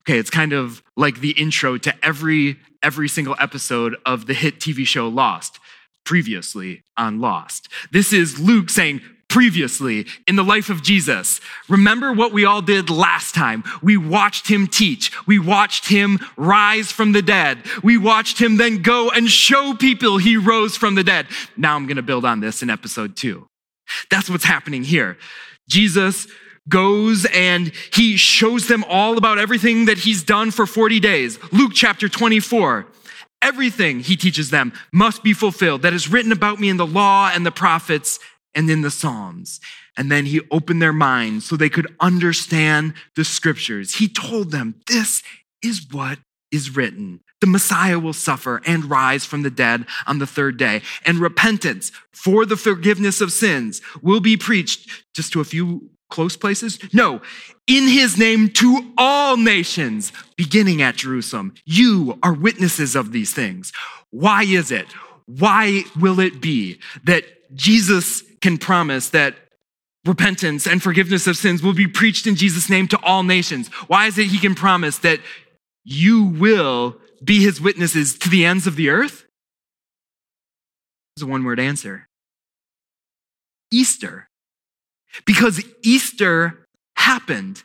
Okay, 0.00 0.18
it's 0.18 0.30
kind 0.30 0.52
of 0.52 0.82
like 0.96 1.20
the 1.20 1.32
intro 1.32 1.76
to 1.78 1.94
every 2.04 2.58
every 2.82 3.08
single 3.08 3.36
episode 3.38 3.96
of 4.04 4.26
the 4.26 4.34
hit 4.34 4.60
TV 4.60 4.86
show 4.86 5.08
Lost, 5.08 5.58
previously 6.04 6.82
on 6.96 7.20
Lost. 7.20 7.68
This 7.92 8.12
is 8.12 8.38
Luke 8.38 8.70
saying 8.70 9.00
previously 9.28 10.06
in 10.28 10.36
the 10.36 10.44
life 10.44 10.70
of 10.70 10.82
Jesus. 10.82 11.40
Remember 11.68 12.12
what 12.12 12.32
we 12.32 12.44
all 12.44 12.62
did 12.62 12.88
last 12.88 13.34
time. 13.34 13.64
We 13.82 13.96
watched 13.96 14.48
him 14.48 14.66
teach. 14.66 15.10
We 15.26 15.38
watched 15.38 15.88
him 15.88 16.20
rise 16.36 16.92
from 16.92 17.12
the 17.12 17.22
dead. 17.22 17.58
We 17.82 17.98
watched 17.98 18.40
him 18.40 18.58
then 18.58 18.82
go 18.82 19.10
and 19.10 19.28
show 19.28 19.74
people 19.74 20.18
he 20.18 20.36
rose 20.36 20.76
from 20.76 20.94
the 20.94 21.02
dead. 21.02 21.26
Now 21.56 21.74
I'm 21.74 21.86
going 21.86 21.96
to 21.96 22.02
build 22.02 22.24
on 22.24 22.40
this 22.40 22.62
in 22.62 22.70
episode 22.70 23.16
2. 23.16 23.44
That's 24.10 24.30
what's 24.30 24.44
happening 24.44 24.84
here. 24.84 25.18
Jesus 25.68 26.28
goes 26.68 27.26
and 27.26 27.72
he 27.92 28.16
shows 28.16 28.68
them 28.68 28.84
all 28.88 29.18
about 29.18 29.38
everything 29.38 29.86
that 29.86 29.98
he's 29.98 30.22
done 30.22 30.50
for 30.50 30.66
40 30.66 31.00
days. 31.00 31.38
Luke 31.52 31.72
chapter 31.74 32.08
24. 32.08 32.86
Everything 33.42 34.00
he 34.00 34.16
teaches 34.16 34.50
them 34.50 34.72
must 34.92 35.22
be 35.22 35.34
fulfilled 35.34 35.82
that 35.82 35.92
is 35.92 36.08
written 36.08 36.32
about 36.32 36.60
me 36.60 36.70
in 36.70 36.78
the 36.78 36.86
law 36.86 37.30
and 37.32 37.44
the 37.44 37.52
prophets 37.52 38.18
and 38.54 38.70
in 38.70 38.80
the 38.80 38.90
Psalms. 38.90 39.60
And 39.96 40.10
then 40.10 40.26
he 40.26 40.40
opened 40.50 40.80
their 40.80 40.92
minds 40.92 41.44
so 41.44 41.56
they 41.56 41.68
could 41.68 41.94
understand 42.00 42.94
the 43.16 43.24
scriptures. 43.24 43.96
He 43.96 44.08
told 44.08 44.50
them, 44.50 44.76
This 44.86 45.22
is 45.62 45.86
what 45.90 46.18
is 46.50 46.74
written. 46.74 47.20
The 47.40 47.46
Messiah 47.46 47.98
will 47.98 48.12
suffer 48.12 48.62
and 48.64 48.88
rise 48.88 49.26
from 49.26 49.42
the 49.42 49.50
dead 49.50 49.84
on 50.06 50.18
the 50.18 50.26
third 50.26 50.56
day. 50.56 50.82
And 51.04 51.18
repentance 51.18 51.92
for 52.12 52.46
the 52.46 52.56
forgiveness 52.56 53.20
of 53.20 53.32
sins 53.32 53.82
will 54.00 54.20
be 54.20 54.36
preached 54.36 54.88
just 55.14 55.32
to 55.34 55.40
a 55.40 55.44
few 55.44 55.90
close 56.14 56.36
places? 56.36 56.78
No, 56.94 57.20
in 57.66 57.88
his 57.88 58.16
name 58.16 58.48
to 58.50 58.92
all 58.96 59.36
nations, 59.36 60.12
beginning 60.36 60.80
at 60.80 60.94
Jerusalem. 60.94 61.54
You 61.64 62.18
are 62.22 62.32
witnesses 62.32 62.94
of 62.94 63.10
these 63.10 63.32
things. 63.32 63.72
Why 64.10 64.44
is 64.44 64.70
it? 64.70 64.86
Why 65.26 65.82
will 65.98 66.20
it 66.20 66.40
be 66.40 66.78
that 67.02 67.24
Jesus 67.56 68.22
can 68.40 68.58
promise 68.58 69.08
that 69.10 69.34
repentance 70.04 70.68
and 70.68 70.80
forgiveness 70.80 71.26
of 71.26 71.36
sins 71.36 71.62
will 71.62 71.72
be 71.72 71.88
preached 71.88 72.28
in 72.28 72.36
Jesus' 72.36 72.70
name 72.70 72.86
to 72.88 72.98
all 73.02 73.24
nations? 73.24 73.68
Why 73.88 74.06
is 74.06 74.16
it 74.16 74.28
he 74.28 74.38
can 74.38 74.54
promise 74.54 74.98
that 74.98 75.18
you 75.82 76.22
will 76.22 76.96
be 77.24 77.42
his 77.42 77.60
witnesses 77.60 78.16
to 78.20 78.28
the 78.28 78.44
ends 78.44 78.68
of 78.68 78.76
the 78.76 78.88
earth? 78.88 79.24
It's 81.16 81.24
a 81.24 81.26
one 81.26 81.42
word 81.42 81.58
answer 81.58 82.06
Easter 83.72 84.28
because 85.26 85.64
Easter 85.82 86.66
happened. 86.96 87.62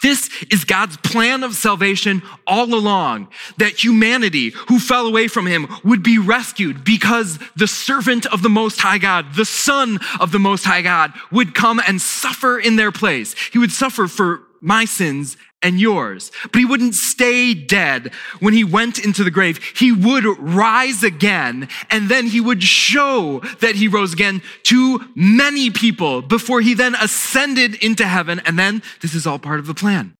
This 0.00 0.30
is 0.52 0.64
God's 0.64 0.96
plan 0.98 1.42
of 1.42 1.54
salvation 1.54 2.22
all 2.46 2.72
along, 2.72 3.28
that 3.56 3.82
humanity 3.82 4.50
who 4.68 4.78
fell 4.78 5.06
away 5.06 5.26
from 5.26 5.46
him 5.46 5.66
would 5.82 6.04
be 6.04 6.18
rescued 6.18 6.84
because 6.84 7.38
the 7.56 7.66
servant 7.66 8.24
of 8.26 8.42
the 8.42 8.48
Most 8.48 8.80
High 8.80 8.98
God, 8.98 9.34
the 9.34 9.44
Son 9.44 9.98
of 10.20 10.30
the 10.30 10.38
Most 10.38 10.64
High 10.64 10.82
God, 10.82 11.12
would 11.32 11.54
come 11.54 11.80
and 11.84 12.00
suffer 12.00 12.60
in 12.60 12.76
their 12.76 12.92
place. 12.92 13.34
He 13.52 13.58
would 13.58 13.72
suffer 13.72 14.06
for 14.06 14.42
my 14.60 14.84
sins 14.84 15.36
and 15.62 15.80
yours. 15.80 16.30
But 16.44 16.58
he 16.58 16.64
wouldn't 16.64 16.94
stay 16.94 17.54
dead 17.54 18.12
when 18.40 18.54
he 18.54 18.64
went 18.64 18.98
into 18.98 19.24
the 19.24 19.30
grave. 19.30 19.58
He 19.76 19.92
would 19.92 20.24
rise 20.38 21.02
again, 21.02 21.68
and 21.90 22.08
then 22.08 22.26
he 22.26 22.40
would 22.40 22.62
show 22.62 23.40
that 23.60 23.74
he 23.74 23.88
rose 23.88 24.12
again 24.12 24.42
to 24.64 25.00
many 25.14 25.70
people 25.70 26.22
before 26.22 26.60
he 26.60 26.74
then 26.74 26.94
ascended 26.94 27.74
into 27.82 28.06
heaven. 28.06 28.40
And 28.46 28.58
then 28.58 28.82
this 29.00 29.14
is 29.14 29.26
all 29.26 29.38
part 29.38 29.58
of 29.58 29.66
the 29.66 29.74
plan. 29.74 30.14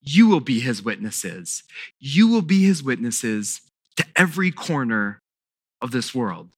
You 0.00 0.26
will 0.26 0.40
be 0.40 0.60
his 0.60 0.82
witnesses. 0.82 1.62
You 2.00 2.26
will 2.28 2.42
be 2.42 2.64
his 2.64 2.82
witnesses 2.82 3.60
to 3.96 4.04
every 4.16 4.50
corner 4.50 5.20
of 5.80 5.92
this 5.92 6.14
world. 6.14 6.48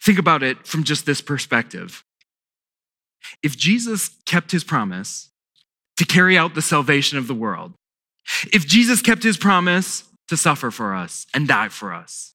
Think 0.00 0.18
about 0.18 0.42
it 0.42 0.66
from 0.66 0.84
just 0.84 1.06
this 1.06 1.20
perspective. 1.20 2.04
If 3.42 3.56
Jesus 3.56 4.10
kept 4.26 4.50
his 4.50 4.64
promise, 4.64 5.30
to 5.96 6.04
carry 6.04 6.36
out 6.36 6.54
the 6.54 6.62
salvation 6.62 7.18
of 7.18 7.26
the 7.26 7.34
world. 7.34 7.72
If 8.52 8.66
Jesus 8.66 9.02
kept 9.02 9.22
his 9.22 9.36
promise 9.36 10.04
to 10.28 10.36
suffer 10.36 10.70
for 10.70 10.94
us 10.94 11.26
and 11.34 11.48
die 11.48 11.68
for 11.68 11.92
us, 11.92 12.34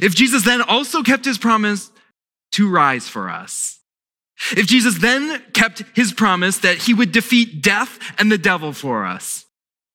if 0.00 0.14
Jesus 0.14 0.44
then 0.44 0.62
also 0.62 1.02
kept 1.02 1.24
his 1.24 1.38
promise 1.38 1.90
to 2.52 2.70
rise 2.70 3.08
for 3.08 3.28
us, 3.30 3.80
if 4.52 4.66
Jesus 4.66 4.98
then 4.98 5.42
kept 5.52 5.82
his 5.94 6.12
promise 6.12 6.58
that 6.58 6.78
he 6.78 6.94
would 6.94 7.12
defeat 7.12 7.62
death 7.62 7.98
and 8.18 8.30
the 8.30 8.38
devil 8.38 8.72
for 8.72 9.04
us, 9.04 9.46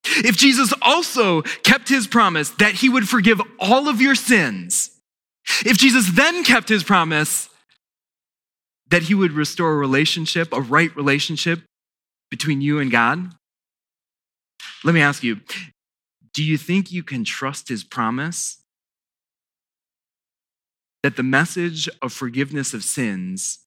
if 0.04 0.38
Jesus 0.38 0.74
also 0.82 1.42
kept 1.42 1.90
his 1.90 2.08
promise 2.08 2.50
that 2.52 2.76
he 2.76 2.90
would 2.90 3.08
forgive 3.08 3.42
all 3.60 3.88
of 3.90 4.02
your 4.02 4.16
sins, 4.16 4.92
if 5.66 5.78
Jesus 5.78 6.12
then 6.14 6.44
kept 6.44 6.70
his 6.70 6.84
promise 6.84 7.50
that 8.90 9.04
he 9.04 9.14
would 9.14 9.32
restore 9.32 9.74
a 9.74 9.78
relationship, 9.78 10.54
a 10.54 10.62
right 10.62 10.96
relationship 10.96 11.62
between 12.30 12.62
you 12.62 12.80
and 12.80 12.92
God? 12.92 13.34
Let 14.84 14.94
me 14.94 15.02
ask 15.02 15.24
you 15.24 15.42
do 16.34 16.44
you 16.44 16.58
think 16.58 16.92
you 16.92 17.02
can 17.02 17.24
trust 17.24 17.68
his 17.68 17.84
promise 17.84 18.58
that 21.02 21.16
the 21.16 21.24
message 21.24 21.90
of 22.02 22.14
forgiveness 22.14 22.76
of 22.76 22.84
sins 22.84 23.60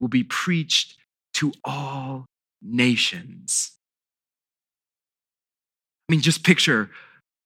will 0.00 0.08
be 0.08 0.22
preached 0.22 0.96
to 1.34 1.52
all 1.64 2.26
nations? 2.62 3.72
I 6.08 6.12
mean, 6.12 6.20
just 6.20 6.44
picture 6.44 6.90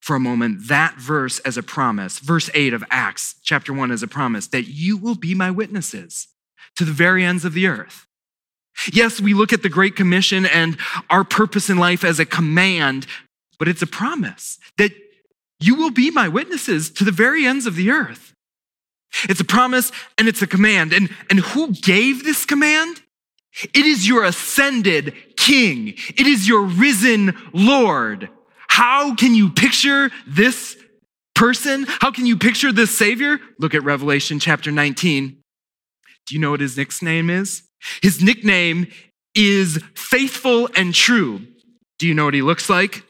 for 0.01 0.17
a 0.17 0.21
moment 0.21 0.69
that 0.69 0.97
verse 0.97 1.39
as 1.41 1.57
a 1.57 1.63
promise, 1.63 2.19
verse 2.19 2.51
8 2.53 2.75
of 2.75 2.85
Acts, 2.91 3.37
chapter 3.43 3.73
1, 3.73 3.91
as 3.91 4.03
a 4.03 4.09
promise 4.09 4.47
that 4.49 4.69
you 4.69 4.97
will 4.97 5.15
be 5.15 5.35
my 5.35 5.51
witnesses 5.51 6.29
to 6.77 6.85
the 6.85 6.93
very 6.93 7.25
ends 7.25 7.45
of 7.45 7.55
the 7.55 7.67
earth. 7.67 8.07
Yes, 8.93 9.21
we 9.21 9.35
look 9.35 9.53
at 9.53 9.63
the 9.63 9.69
Great 9.69 9.97
Commission 9.97 10.47
and 10.47 10.77
our 11.09 11.25
purpose 11.25 11.71
in 11.71 11.79
life 11.79 12.05
as 12.05 12.19
a 12.19 12.25
command, 12.25 13.07
but 13.59 13.69
it's 13.69 13.83
a 13.83 13.87
promise 13.87 14.59
that 14.79 14.93
you 15.61 15.75
will 15.75 15.91
be 15.91 16.11
my 16.11 16.29
witnesses 16.29 16.91
to 16.91 17.05
the 17.05 17.13
very 17.13 17.45
ends 17.45 17.67
of 17.67 17.77
the 17.77 17.91
earth. 17.91 18.33
It's 19.29 19.41
a 19.41 19.45
promise 19.45 19.93
and 20.19 20.29
it's 20.29 20.41
a 20.41 20.47
command. 20.47 20.93
And, 20.93 21.11
and 21.29 21.41
who 21.41 21.73
gave 21.73 22.25
this 22.25 22.47
command? 22.47 23.03
It 23.75 23.85
is 23.85 24.07
your 24.07 24.25
ascended 24.25 25.15
king. 25.37 25.95
It 26.17 26.27
is 26.27 26.49
your 26.49 26.63
risen 26.63 27.37
Lord. 27.53 28.31
How 28.69 29.15
can 29.15 29.35
you 29.35 29.51
picture 29.51 30.11
this 30.27 30.77
person? 31.35 31.85
How 31.89 32.13
can 32.13 32.27
you 32.27 32.37
picture 32.37 32.73
this 32.73 32.97
Savior? 32.97 33.39
Look 33.59 33.75
at 33.75 33.83
Revelation 33.83 34.39
chapter 34.39 34.71
19. 34.71 35.37
Do 36.27 36.35
you 36.35 36.41
know 36.41 36.53
what 36.53 36.61
his 36.61 36.77
nickname 36.77 37.29
is? 37.29 37.65
His 38.03 38.23
nickname 38.23 38.89
is 39.35 39.83
faithful 39.95 40.69
and 40.75 40.95
true. 40.95 41.41
Do 41.99 42.07
you 42.07 42.15
know 42.15 42.25
what 42.25 42.35
he 42.35 42.43
looks 42.43 42.69
like? 42.69 43.05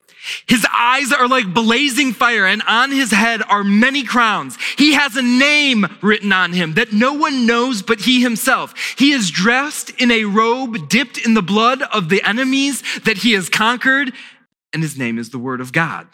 His 0.46 0.66
eyes 0.70 1.12
are 1.12 1.28
like 1.28 1.54
blazing 1.54 2.12
fire, 2.12 2.44
and 2.44 2.62
on 2.66 2.90
his 2.90 3.10
head 3.10 3.42
are 3.48 3.64
many 3.64 4.04
crowns. 4.04 4.58
He 4.76 4.92
has 4.92 5.16
a 5.16 5.22
name 5.22 5.86
written 6.02 6.32
on 6.32 6.52
him 6.52 6.74
that 6.74 6.92
no 6.92 7.14
one 7.14 7.46
knows 7.46 7.82
but 7.82 8.00
he 8.00 8.20
himself. 8.20 8.74
He 8.98 9.12
is 9.12 9.30
dressed 9.30 9.90
in 10.00 10.10
a 10.10 10.24
robe 10.24 10.88
dipped 10.88 11.18
in 11.18 11.34
the 11.34 11.42
blood 11.42 11.82
of 11.82 12.10
the 12.10 12.22
enemies 12.22 12.82
that 13.04 13.18
he 13.18 13.32
has 13.32 13.48
conquered, 13.48 14.12
and 14.72 14.82
his 14.82 14.98
name 14.98 15.18
is 15.18 15.30
the 15.30 15.38
Word 15.38 15.60
of 15.60 15.72
God. 15.72 16.06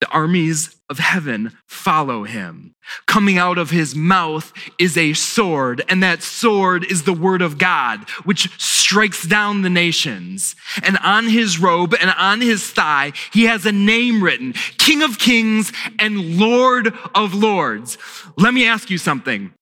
The 0.00 0.08
armies 0.08 0.76
of 0.88 0.98
heaven 0.98 1.56
follow 1.66 2.24
him. 2.24 2.74
Coming 3.06 3.36
out 3.36 3.58
of 3.58 3.70
his 3.70 3.94
mouth 3.94 4.52
is 4.78 4.96
a 4.96 5.12
sword, 5.12 5.84
and 5.88 6.02
that 6.02 6.22
sword 6.22 6.90
is 6.90 7.02
the 7.02 7.12
word 7.12 7.42
of 7.42 7.58
God, 7.58 8.08
which 8.24 8.50
strikes 8.58 9.24
down 9.24 9.62
the 9.62 9.70
nations. 9.70 10.56
And 10.82 10.96
on 10.98 11.28
his 11.28 11.58
robe 11.58 11.94
and 12.00 12.10
on 12.10 12.40
his 12.40 12.70
thigh, 12.70 13.12
he 13.32 13.44
has 13.44 13.66
a 13.66 13.72
name 13.72 14.24
written 14.24 14.54
King 14.78 15.02
of 15.02 15.18
Kings 15.18 15.70
and 15.98 16.38
Lord 16.38 16.94
of 17.14 17.34
Lords. 17.34 17.98
Let 18.38 18.54
me 18.54 18.66
ask 18.66 18.90
you 18.90 18.98
something. 18.98 19.52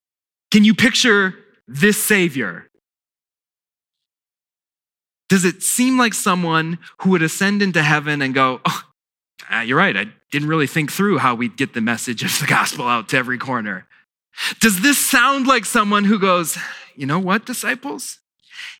Can 0.52 0.64
you 0.64 0.74
picture 0.74 1.34
this 1.66 2.02
Savior? 2.02 2.68
Does 5.28 5.44
it 5.44 5.62
seem 5.62 5.98
like 5.98 6.14
someone 6.14 6.78
who 7.00 7.10
would 7.10 7.22
ascend 7.22 7.60
into 7.60 7.82
heaven 7.82 8.22
and 8.22 8.32
go, 8.32 8.60
oh, 8.64 8.82
uh, 9.52 9.60
you're 9.60 9.76
right, 9.76 9.96
I 9.96 10.06
didn't 10.30 10.48
really 10.48 10.66
think 10.66 10.92
through 10.92 11.18
how 11.18 11.34
we'd 11.34 11.56
get 11.56 11.74
the 11.74 11.80
message 11.80 12.22
of 12.22 12.38
the 12.38 12.46
gospel 12.46 12.86
out 12.86 13.08
to 13.10 13.16
every 13.16 13.38
corner. 13.38 13.86
Does 14.60 14.82
this 14.82 14.98
sound 14.98 15.46
like 15.46 15.64
someone 15.64 16.04
who 16.04 16.18
goes, 16.18 16.58
you 16.94 17.06
know 17.06 17.18
what, 17.18 17.46
disciples? 17.46 18.18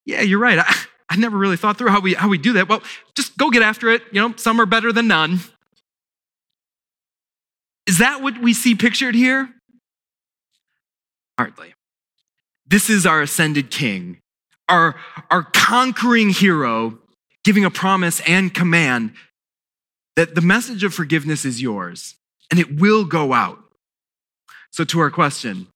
Yeah, 0.04 0.22
you're 0.22 0.38
right. 0.38 0.58
I, 0.58 0.74
I 1.08 1.16
never 1.16 1.36
really 1.36 1.56
thought 1.56 1.78
through 1.78 1.88
how 1.88 2.00
we, 2.00 2.14
how 2.14 2.28
we 2.28 2.38
do 2.38 2.52
that. 2.54 2.68
Well, 2.68 2.82
just 3.14 3.36
go 3.38 3.50
get 3.50 3.62
after 3.62 3.88
it. 3.90 4.02
You 4.12 4.20
know, 4.20 4.34
some 4.36 4.60
are 4.60 4.66
better 4.66 4.92
than 4.92 5.08
none. 5.08 5.40
Is 7.86 7.98
that 7.98 8.20
what 8.20 8.38
we 8.38 8.52
see 8.52 8.74
pictured 8.74 9.14
here? 9.14 9.48
Hardly. 11.38 11.74
This 12.66 12.90
is 12.90 13.06
our 13.06 13.22
ascended 13.22 13.70
king, 13.70 14.20
our, 14.68 14.94
our 15.30 15.42
conquering 15.42 16.28
hero, 16.28 16.98
giving 17.44 17.64
a 17.64 17.70
promise 17.70 18.20
and 18.26 18.52
command 18.52 19.14
that 20.18 20.34
the 20.34 20.40
message 20.40 20.82
of 20.82 20.92
forgiveness 20.92 21.44
is 21.44 21.62
yours 21.62 22.16
and 22.50 22.58
it 22.58 22.80
will 22.80 23.04
go 23.04 23.32
out. 23.32 23.60
So, 24.72 24.82
to 24.82 24.98
our 24.98 25.12
question, 25.12 25.68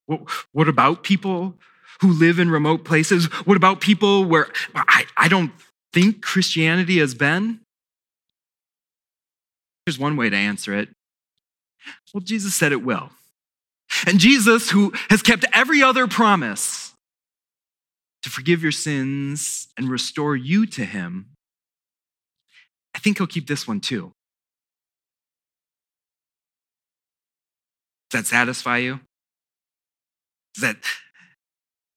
what 0.50 0.68
about 0.68 1.04
people 1.04 1.54
who 2.00 2.12
live 2.12 2.40
in 2.40 2.50
remote 2.50 2.84
places? 2.84 3.26
What 3.46 3.56
about 3.56 3.80
people 3.80 4.24
where 4.24 4.48
I, 4.74 5.04
I 5.16 5.28
don't 5.28 5.52
think 5.92 6.22
Christianity 6.22 6.98
has 6.98 7.14
been? 7.14 7.60
Here's 9.86 9.96
one 9.96 10.16
way 10.16 10.28
to 10.28 10.36
answer 10.36 10.76
it. 10.76 10.88
Well, 12.12 12.20
Jesus 12.20 12.52
said 12.52 12.72
it 12.72 12.82
will. 12.82 13.10
And 14.08 14.18
Jesus, 14.18 14.70
who 14.70 14.92
has 15.08 15.22
kept 15.22 15.44
every 15.52 15.84
other 15.84 16.08
promise 16.08 16.94
to 18.24 18.30
forgive 18.30 18.60
your 18.60 18.72
sins 18.72 19.68
and 19.76 19.88
restore 19.88 20.34
you 20.34 20.66
to 20.66 20.84
Him, 20.84 21.26
I 22.92 22.98
think 22.98 23.18
He'll 23.18 23.28
keep 23.28 23.46
this 23.46 23.68
one 23.68 23.78
too. 23.78 24.12
Does 28.12 28.20
that 28.20 28.26
satisfy 28.26 28.78
you? 28.78 29.00
Does 30.54 30.62
that 30.62 30.76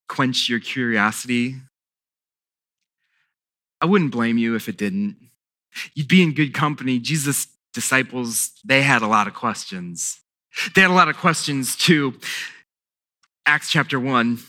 quench 0.08 0.48
your 0.48 0.62
curiosity? 0.62 1.56
I 3.82 3.86
wouldn't 3.86 4.14
blame 4.14 4.38
you 4.38 4.56
if 4.56 4.70
it 4.70 4.78
didn't. 4.78 5.18
You'd 5.94 6.08
be 6.08 6.24
in 6.24 6.34
good 6.34 6.54
company. 6.54 7.00
Jesus' 7.00 7.48
disciples, 7.74 8.54
they 8.64 8.82
had 8.82 9.02
a 9.02 9.08
lot 9.08 9.28
of 9.28 9.34
questions. 9.34 10.22
They 10.74 10.82
had 10.82 10.90
a 10.90 10.94
lot 10.94 11.10
of 11.10 11.18
questions 11.18 11.76
too. 11.76 12.18
Acts 13.46 13.70
chapter 13.70 14.00
1. 14.00 14.40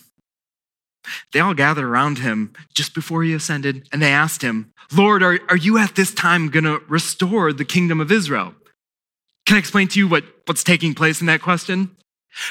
They 1.33 1.40
all 1.40 1.55
gathered 1.55 1.85
around 1.85 2.18
him 2.18 2.52
just 2.74 2.94
before 2.94 3.24
he 3.24 3.35
ascended, 3.35 3.88
and 3.92 4.00
they 4.00 4.12
asked 4.12 4.42
him, 4.42 4.72
Lord, 4.92 5.22
are, 5.24 5.40
are 5.48 5.57
you 5.57 5.79
at 5.79 5.96
this 5.96 6.14
time 6.14 6.48
going 6.48 6.64
to 6.64 6.81
restore 6.88 7.52
the 7.52 7.64
kingdom 7.64 8.00
of 8.00 8.12
Israel? 8.12 8.55
Can 9.46 9.56
I 9.56 9.59
explain 9.59 9.88
to 9.88 9.98
you 9.98 10.09
what, 10.09 10.24
what's 10.44 10.64
taking 10.64 10.94
place 10.94 11.20
in 11.20 11.26
that 11.28 11.40
question? 11.40 11.96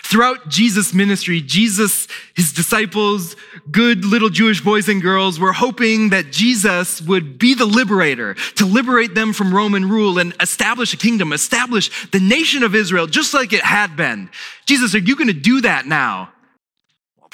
Throughout 0.03 0.49
Jesus' 0.49 0.95
ministry, 0.95 1.41
Jesus, 1.41 2.07
his 2.35 2.51
disciples, 2.51 3.35
good 3.69 4.03
little 4.03 4.29
Jewish 4.29 4.59
boys 4.59 4.89
and 4.89 4.99
girls 4.99 5.39
were 5.39 5.53
hoping 5.53 6.09
that 6.09 6.31
Jesus 6.31 7.03
would 7.03 7.37
be 7.37 7.53
the 7.53 7.67
liberator 7.67 8.33
to 8.55 8.65
liberate 8.65 9.13
them 9.13 9.31
from 9.31 9.53
Roman 9.53 9.87
rule 9.87 10.17
and 10.17 10.33
establish 10.39 10.91
a 10.95 10.97
kingdom, 10.97 11.31
establish 11.31 12.09
the 12.09 12.19
nation 12.19 12.63
of 12.63 12.73
Israel 12.73 13.05
just 13.05 13.35
like 13.35 13.53
it 13.53 13.61
had 13.61 13.95
been. 13.95 14.31
Jesus, 14.65 14.95
are 14.95 14.99
you 14.99 15.15
going 15.15 15.27
to 15.27 15.33
do 15.33 15.61
that 15.61 15.85
now? 15.85 16.31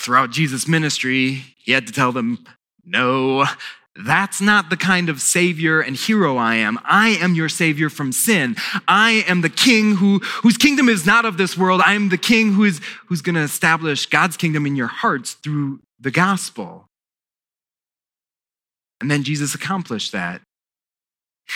throughout 0.02 0.32
Jesus' 0.32 0.67
ministry, 0.67 1.43
he 1.58 1.71
had 1.71 1.88
to 1.88 1.93
tell 1.93 2.12
them, 2.12 2.43
no, 2.84 3.45
that's 3.95 4.39
not 4.39 4.69
the 4.69 4.77
kind 4.77 5.10
of 5.10 5.21
savior 5.21 5.82
and 5.82 5.95
hero 5.95 6.38
I 6.38 6.56
am. 6.56 6.80
I 6.86 7.10
am 7.10 7.36
your 7.36 7.49
savior 7.49 7.89
from 7.89 8.12
sin. 8.12 8.56
I 8.88 9.25
am 9.27 9.41
the 9.41 9.49
king 9.49 9.95
who, 9.95 10.19
whose 10.19 10.58
kingdom 10.58 10.88
is 10.88 11.06
not 11.06 11.25
of 11.25 11.38
this 11.38 11.58
world. 11.58 11.82
I 11.86 11.93
am 11.93 12.10
the 12.10 12.17
king 12.17 12.54
who 12.54 12.63
is, 12.63 12.80
who's 13.08 13.21
going 13.21 13.36
to 13.36 13.41
establish 13.41 14.06
God's 14.06 14.38
kingdom 14.38 14.65
in 14.65 14.77
your 14.77 14.88
hearts 14.88 15.34
through 15.34 15.82
the 15.99 16.12
gospel. 16.12 16.88
And 19.01 19.12
then 19.12 19.23
Jesus 19.23 19.54
accomplished 19.54 20.13
that. 20.13 20.41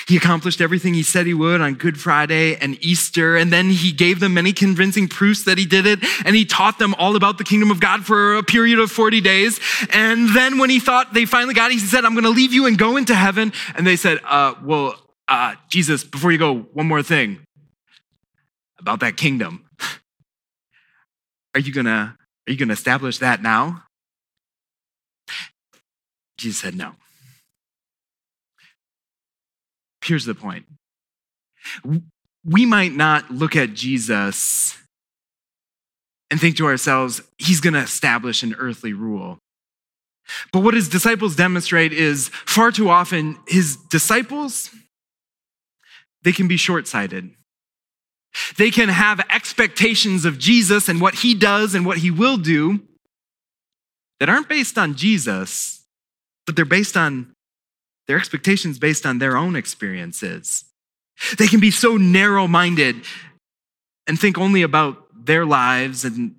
He 0.07 0.17
accomplished 0.17 0.61
everything 0.61 0.93
he 0.93 1.03
said 1.03 1.25
he 1.25 1.33
would 1.33 1.61
on 1.61 1.75
Good 1.75 1.99
Friday 1.99 2.55
and 2.57 2.77
Easter, 2.83 3.35
and 3.35 3.51
then 3.51 3.69
he 3.69 3.91
gave 3.91 4.19
them 4.19 4.33
many 4.33 4.53
convincing 4.53 5.07
proofs 5.07 5.43
that 5.45 5.57
he 5.57 5.65
did 5.65 5.85
it, 5.85 5.99
and 6.25 6.35
he 6.35 6.45
taught 6.45 6.79
them 6.79 6.93
all 6.95 7.15
about 7.15 7.37
the 7.37 7.43
kingdom 7.43 7.71
of 7.71 7.79
God 7.79 8.05
for 8.05 8.35
a 8.35 8.43
period 8.43 8.79
of 8.79 8.91
40 8.91 9.21
days. 9.21 9.59
And 9.91 10.35
then 10.35 10.57
when 10.57 10.69
he 10.69 10.79
thought 10.79 11.13
they 11.13 11.25
finally 11.25 11.53
got 11.53 11.71
it, 11.71 11.75
he 11.75 11.79
said, 11.79 12.05
I'm 12.05 12.13
going 12.13 12.25
to 12.25 12.29
leave 12.29 12.53
you 12.53 12.65
and 12.65 12.77
go 12.77 12.97
into 12.97 13.15
heaven. 13.15 13.53
And 13.75 13.85
they 13.85 13.95
said, 13.95 14.19
uh, 14.25 14.55
Well, 14.63 14.95
uh, 15.27 15.55
Jesus, 15.69 16.03
before 16.03 16.31
you 16.31 16.37
go, 16.37 16.59
one 16.73 16.87
more 16.87 17.03
thing 17.03 17.39
about 18.79 18.99
that 18.99 19.17
kingdom. 19.17 19.65
Are 21.53 21.59
you 21.59 21.73
going 21.73 21.85
to 21.85 22.15
are 22.47 22.51
you 22.51 22.57
going 22.57 22.69
to 22.69 22.73
establish 22.73 23.17
that 23.19 23.41
now? 23.41 23.83
Jesus 26.37 26.61
said, 26.61 26.75
No. 26.75 26.91
Here's 30.05 30.25
the 30.25 30.35
point 30.35 30.65
we 32.43 32.65
might 32.65 32.93
not 32.93 33.31
look 33.31 33.55
at 33.55 33.73
Jesus 33.73 34.77
and 36.29 36.39
think 36.39 36.57
to 36.57 36.67
ourselves, 36.67 37.21
he's 37.37 37.59
going 37.59 37.73
to 37.73 37.79
establish 37.79 38.43
an 38.43 38.55
earthly 38.59 38.93
rule. 38.93 39.39
But 40.51 40.59
what 40.59 40.73
his 40.73 40.89
disciples 40.89 41.35
demonstrate 41.35 41.91
is 41.91 42.29
far 42.29 42.71
too 42.71 42.89
often 42.89 43.37
his 43.47 43.77
disciples, 43.89 44.69
they 46.23 46.31
can 46.31 46.47
be 46.47 46.57
short 46.57 46.87
sighted. 46.87 47.31
They 48.57 48.69
can 48.69 48.89
have 48.89 49.21
expectations 49.31 50.25
of 50.25 50.37
Jesus 50.37 50.89
and 50.89 50.99
what 50.99 51.15
he 51.15 51.33
does 51.33 51.73
and 51.73 51.85
what 51.85 51.99
he 51.99 52.11
will 52.11 52.37
do 52.37 52.81
that 54.19 54.29
aren't 54.29 54.49
based 54.49 54.77
on 54.77 54.95
Jesus, 54.95 55.83
but 56.45 56.55
they're 56.55 56.65
based 56.65 56.97
on 56.97 57.34
their 58.07 58.17
expectations 58.17 58.79
based 58.79 59.05
on 59.05 59.19
their 59.19 59.37
own 59.37 59.55
experiences. 59.55 60.65
They 61.37 61.47
can 61.47 61.59
be 61.59 61.71
so 61.71 61.97
narrow 61.97 62.47
minded 62.47 62.97
and 64.07 64.19
think 64.19 64.37
only 64.37 64.61
about 64.61 65.25
their 65.25 65.45
lives 65.45 66.05
and 66.05 66.35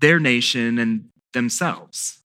their 0.00 0.20
nation 0.20 0.78
and 0.78 1.08
themselves. 1.32 2.20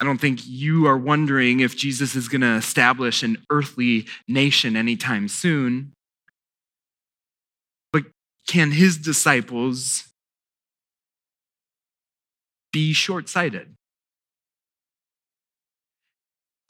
I 0.00 0.04
don't 0.04 0.20
think 0.20 0.40
you 0.44 0.86
are 0.86 0.98
wondering 0.98 1.60
if 1.60 1.76
Jesus 1.76 2.14
is 2.14 2.28
going 2.28 2.40
to 2.40 2.56
establish 2.56 3.22
an 3.22 3.38
earthly 3.48 4.06
nation 4.28 4.76
anytime 4.76 5.28
soon. 5.28 5.92
But 7.92 8.04
can 8.46 8.72
his 8.72 8.98
disciples 8.98 10.08
be 12.72 12.92
short 12.92 13.28
sighted? 13.28 13.74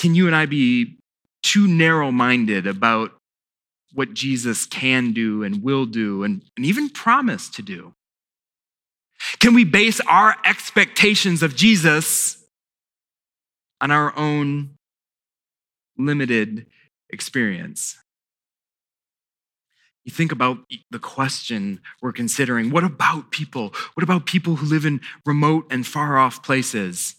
Can 0.05 0.14
you 0.14 0.27
and 0.27 0.37
I 0.37 0.45
be 0.45 0.99
too 1.43 1.67
narrow 1.67 2.12
minded 2.12 2.67
about 2.67 3.12
what 3.95 4.12
Jesus 4.12 4.67
can 4.67 5.12
do 5.12 5.43
and 5.43 5.62
will 5.62 5.87
do 5.87 6.25
and, 6.25 6.43
and 6.57 6.67
even 6.67 6.90
promise 6.90 7.49
to 7.49 7.62
do? 7.62 7.95
Can 9.38 9.55
we 9.55 9.64
base 9.64 10.01
our 10.07 10.37
expectations 10.45 11.43
of 11.43 11.57
Jesus 11.57 12.45
on 13.81 13.90
our 13.90 14.12
own 14.19 14.77
limited 15.97 16.67
experience. 17.11 17.97
You 20.05 20.12
think 20.12 20.33
about 20.33 20.59
the 20.90 20.99
question 20.99 21.81
we're 22.03 22.12
considering 22.12 22.71
what 22.71 22.85
about 22.85 23.31
people? 23.31 23.73
What 23.95 24.05
about 24.05 24.27
people 24.27 24.57
who 24.57 24.67
live 24.67 24.85
in 24.85 25.01
remote 25.25 25.67
and 25.71 25.87
far 25.87 26.19
off 26.19 26.43
places? 26.43 27.17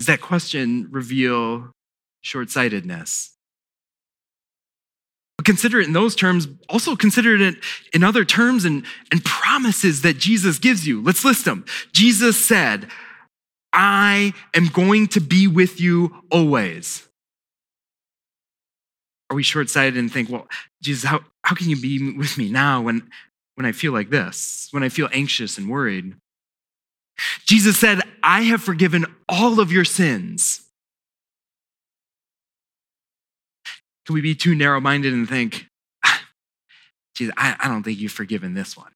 Does 0.00 0.06
that 0.06 0.22
question 0.22 0.88
reveal 0.90 1.72
short 2.22 2.50
sightedness? 2.50 3.36
But 5.36 5.44
consider 5.44 5.78
it 5.78 5.86
in 5.86 5.92
those 5.92 6.16
terms, 6.16 6.48
also 6.70 6.96
consider 6.96 7.36
it 7.36 7.56
in 7.92 8.02
other 8.02 8.24
terms 8.24 8.64
and, 8.64 8.86
and 9.12 9.22
promises 9.22 10.00
that 10.00 10.16
Jesus 10.16 10.58
gives 10.58 10.86
you. 10.86 11.02
Let's 11.02 11.22
list 11.22 11.44
them. 11.44 11.66
Jesus 11.92 12.42
said, 12.42 12.88
I 13.74 14.32
am 14.54 14.68
going 14.68 15.06
to 15.08 15.20
be 15.20 15.46
with 15.46 15.82
you 15.82 16.24
always. 16.30 17.06
Are 19.28 19.36
we 19.36 19.42
short 19.42 19.68
sighted 19.68 19.98
and 19.98 20.10
think, 20.10 20.30
well, 20.30 20.48
Jesus, 20.82 21.04
how, 21.04 21.20
how 21.44 21.54
can 21.54 21.68
you 21.68 21.78
be 21.78 22.14
with 22.16 22.38
me 22.38 22.50
now 22.50 22.80
when, 22.80 23.10
when 23.56 23.66
I 23.66 23.72
feel 23.72 23.92
like 23.92 24.08
this, 24.08 24.68
when 24.70 24.82
I 24.82 24.88
feel 24.88 25.10
anxious 25.12 25.58
and 25.58 25.68
worried? 25.68 26.14
Jesus 27.44 27.78
said, 27.78 28.00
I 28.22 28.42
have 28.42 28.62
forgiven 28.62 29.06
all 29.28 29.60
of 29.60 29.72
your 29.72 29.84
sins. 29.84 30.62
Can 34.06 34.14
we 34.14 34.20
be 34.20 34.34
too 34.34 34.54
narrow 34.54 34.80
minded 34.80 35.12
and 35.12 35.28
think, 35.28 35.66
Jesus, 37.14 37.34
I, 37.36 37.56
I 37.60 37.68
don't 37.68 37.82
think 37.82 37.98
you've 37.98 38.12
forgiven 38.12 38.54
this 38.54 38.76
one? 38.76 38.92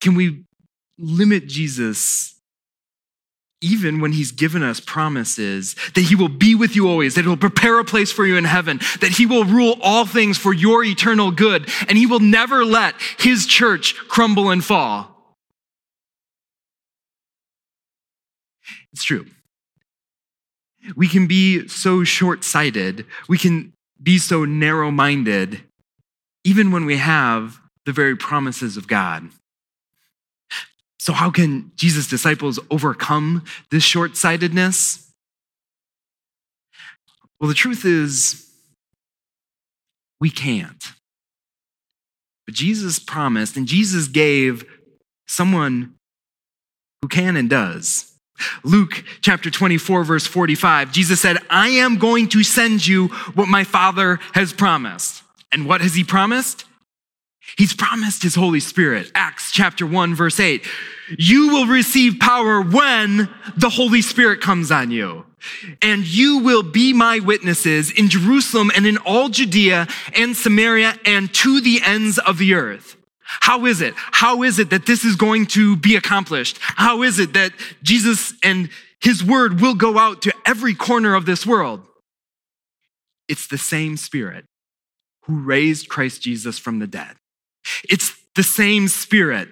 Can 0.00 0.14
we 0.14 0.44
limit 0.98 1.46
Jesus 1.46 2.34
even 3.62 4.00
when 4.00 4.12
he's 4.12 4.32
given 4.32 4.62
us 4.62 4.80
promises 4.80 5.76
that 5.94 6.00
he 6.02 6.16
will 6.16 6.28
be 6.28 6.54
with 6.54 6.74
you 6.74 6.88
always, 6.88 7.14
that 7.14 7.24
he'll 7.24 7.36
prepare 7.36 7.78
a 7.78 7.84
place 7.84 8.10
for 8.10 8.26
you 8.26 8.36
in 8.36 8.44
heaven, 8.44 8.78
that 9.00 9.12
he 9.12 9.24
will 9.24 9.44
rule 9.44 9.78
all 9.80 10.04
things 10.04 10.36
for 10.36 10.52
your 10.52 10.82
eternal 10.84 11.30
good, 11.30 11.68
and 11.88 11.96
he 11.96 12.06
will 12.06 12.20
never 12.20 12.64
let 12.64 12.94
his 13.18 13.46
church 13.46 13.94
crumble 14.08 14.50
and 14.50 14.64
fall. 14.64 15.11
It's 18.92 19.04
true. 19.04 19.26
We 20.96 21.08
can 21.08 21.26
be 21.26 21.68
so 21.68 22.04
short 22.04 22.44
sighted, 22.44 23.06
we 23.28 23.38
can 23.38 23.72
be 24.02 24.18
so 24.18 24.44
narrow 24.44 24.90
minded, 24.90 25.62
even 26.44 26.72
when 26.72 26.84
we 26.84 26.96
have 26.96 27.60
the 27.84 27.92
very 27.92 28.16
promises 28.16 28.76
of 28.76 28.88
God. 28.88 29.30
So, 30.98 31.12
how 31.12 31.30
can 31.30 31.72
Jesus' 31.76 32.06
disciples 32.06 32.60
overcome 32.70 33.44
this 33.70 33.82
short 33.82 34.16
sightedness? 34.16 35.10
Well, 37.40 37.48
the 37.48 37.54
truth 37.54 37.84
is, 37.84 38.48
we 40.20 40.30
can't. 40.30 40.92
But 42.46 42.54
Jesus 42.54 43.00
promised, 43.00 43.56
and 43.56 43.66
Jesus 43.66 44.06
gave 44.06 44.64
someone 45.26 45.94
who 47.00 47.08
can 47.08 47.36
and 47.36 47.50
does. 47.50 48.11
Luke 48.62 49.04
chapter 49.20 49.50
24, 49.50 50.04
verse 50.04 50.26
45, 50.26 50.92
Jesus 50.92 51.20
said, 51.20 51.38
I 51.50 51.68
am 51.68 51.98
going 51.98 52.28
to 52.30 52.42
send 52.42 52.86
you 52.86 53.08
what 53.34 53.48
my 53.48 53.64
Father 53.64 54.18
has 54.32 54.52
promised. 54.52 55.22
And 55.50 55.66
what 55.66 55.80
has 55.80 55.94
he 55.94 56.04
promised? 56.04 56.64
He's 57.58 57.74
promised 57.74 58.22
his 58.22 58.34
Holy 58.34 58.60
Spirit. 58.60 59.10
Acts 59.14 59.50
chapter 59.52 59.86
1, 59.86 60.14
verse 60.14 60.40
8. 60.40 60.66
You 61.18 61.48
will 61.48 61.66
receive 61.66 62.18
power 62.18 62.62
when 62.62 63.28
the 63.56 63.68
Holy 63.68 64.00
Spirit 64.00 64.40
comes 64.40 64.70
on 64.70 64.90
you. 64.90 65.26
And 65.82 66.06
you 66.06 66.38
will 66.38 66.62
be 66.62 66.92
my 66.92 67.18
witnesses 67.18 67.90
in 67.90 68.08
Jerusalem 68.08 68.70
and 68.74 68.86
in 68.86 68.96
all 68.98 69.28
Judea 69.28 69.88
and 70.14 70.36
Samaria 70.36 70.94
and 71.04 71.32
to 71.34 71.60
the 71.60 71.80
ends 71.84 72.18
of 72.18 72.38
the 72.38 72.54
earth. 72.54 72.96
How 73.40 73.66
is 73.66 73.80
it? 73.80 73.94
How 73.96 74.42
is 74.42 74.58
it 74.58 74.70
that 74.70 74.86
this 74.86 75.04
is 75.04 75.16
going 75.16 75.46
to 75.48 75.76
be 75.76 75.96
accomplished? 75.96 76.58
How 76.60 77.02
is 77.02 77.18
it 77.18 77.32
that 77.34 77.52
Jesus 77.82 78.34
and 78.42 78.68
his 79.00 79.24
word 79.24 79.60
will 79.60 79.74
go 79.74 79.98
out 79.98 80.22
to 80.22 80.34
every 80.46 80.74
corner 80.74 81.14
of 81.14 81.26
this 81.26 81.46
world? 81.46 81.82
It's 83.28 83.46
the 83.46 83.58
same 83.58 83.96
spirit 83.96 84.44
who 85.24 85.40
raised 85.40 85.88
Christ 85.88 86.22
Jesus 86.22 86.58
from 86.58 86.78
the 86.78 86.86
dead. 86.86 87.16
It's 87.88 88.14
the 88.34 88.42
same 88.42 88.88
spirit 88.88 89.48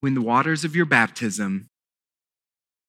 when 0.00 0.14
the 0.14 0.20
waters 0.20 0.64
of 0.64 0.76
your 0.76 0.84
baptism 0.84 1.68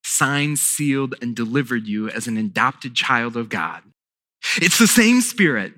signed, 0.03 0.59
sealed, 0.59 1.15
and 1.21 1.35
delivered 1.35 1.87
you 1.87 2.09
as 2.09 2.27
an 2.27 2.37
adopted 2.37 2.95
child 2.95 3.35
of 3.35 3.49
God. 3.49 3.81
It's 4.57 4.77
the 4.77 4.87
same 4.87 5.21
spirit 5.21 5.73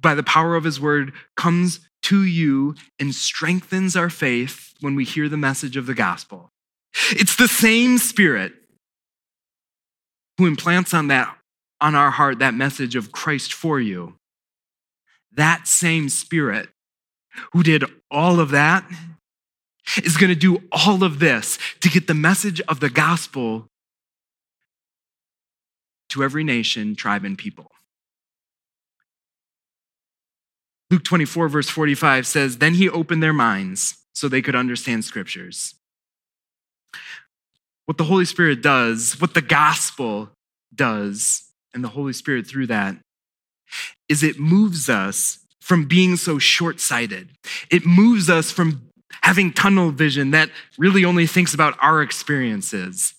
by 0.00 0.14
the 0.14 0.22
power 0.22 0.56
of 0.56 0.64
his 0.64 0.80
word 0.80 1.12
comes 1.36 1.80
to 2.02 2.24
you 2.24 2.74
and 2.98 3.14
strengthens 3.14 3.96
our 3.96 4.10
faith 4.10 4.74
when 4.80 4.94
we 4.94 5.04
hear 5.04 5.28
the 5.28 5.36
message 5.36 5.76
of 5.76 5.86
the 5.86 5.94
gospel. 5.94 6.50
It's 7.10 7.36
the 7.36 7.48
same 7.48 7.98
spirit 7.98 8.52
who 10.38 10.46
implants 10.46 10.92
on 10.92 11.08
that 11.08 11.36
on 11.80 11.94
our 11.94 12.10
heart 12.10 12.38
that 12.38 12.54
message 12.54 12.94
of 12.96 13.12
Christ 13.12 13.52
for 13.52 13.80
you 13.80 14.14
that 15.34 15.66
same 15.66 16.08
spirit 16.08 16.68
who 17.52 17.62
did 17.62 17.84
all 18.10 18.40
of 18.40 18.50
that 18.50 18.88
is 20.02 20.16
going 20.16 20.30
to 20.30 20.38
do 20.38 20.62
all 20.70 21.02
of 21.02 21.18
this 21.18 21.58
to 21.80 21.88
get 21.88 22.06
the 22.06 22.14
message 22.14 22.60
of 22.62 22.80
the 22.80 22.90
gospel 22.90 23.66
to 26.10 26.22
every 26.22 26.44
nation, 26.44 26.94
tribe, 26.94 27.24
and 27.24 27.38
people. 27.38 27.71
Luke 30.92 31.04
24, 31.04 31.48
verse 31.48 31.70
45 31.70 32.26
says, 32.26 32.58
Then 32.58 32.74
he 32.74 32.86
opened 32.86 33.22
their 33.22 33.32
minds 33.32 33.96
so 34.12 34.28
they 34.28 34.42
could 34.42 34.54
understand 34.54 35.06
scriptures. 35.06 35.74
What 37.86 37.96
the 37.96 38.04
Holy 38.04 38.26
Spirit 38.26 38.62
does, 38.62 39.18
what 39.18 39.32
the 39.32 39.40
gospel 39.40 40.28
does, 40.74 41.44
and 41.72 41.82
the 41.82 41.88
Holy 41.88 42.12
Spirit 42.12 42.46
through 42.46 42.66
that 42.66 42.96
is 44.10 44.22
it 44.22 44.38
moves 44.38 44.90
us 44.90 45.38
from 45.62 45.86
being 45.86 46.16
so 46.16 46.38
short 46.38 46.78
sighted. 46.78 47.30
It 47.70 47.86
moves 47.86 48.28
us 48.28 48.50
from 48.50 48.82
having 49.22 49.50
tunnel 49.50 49.92
vision 49.92 50.32
that 50.32 50.50
really 50.76 51.06
only 51.06 51.26
thinks 51.26 51.54
about 51.54 51.74
our 51.80 52.02
experiences. 52.02 53.14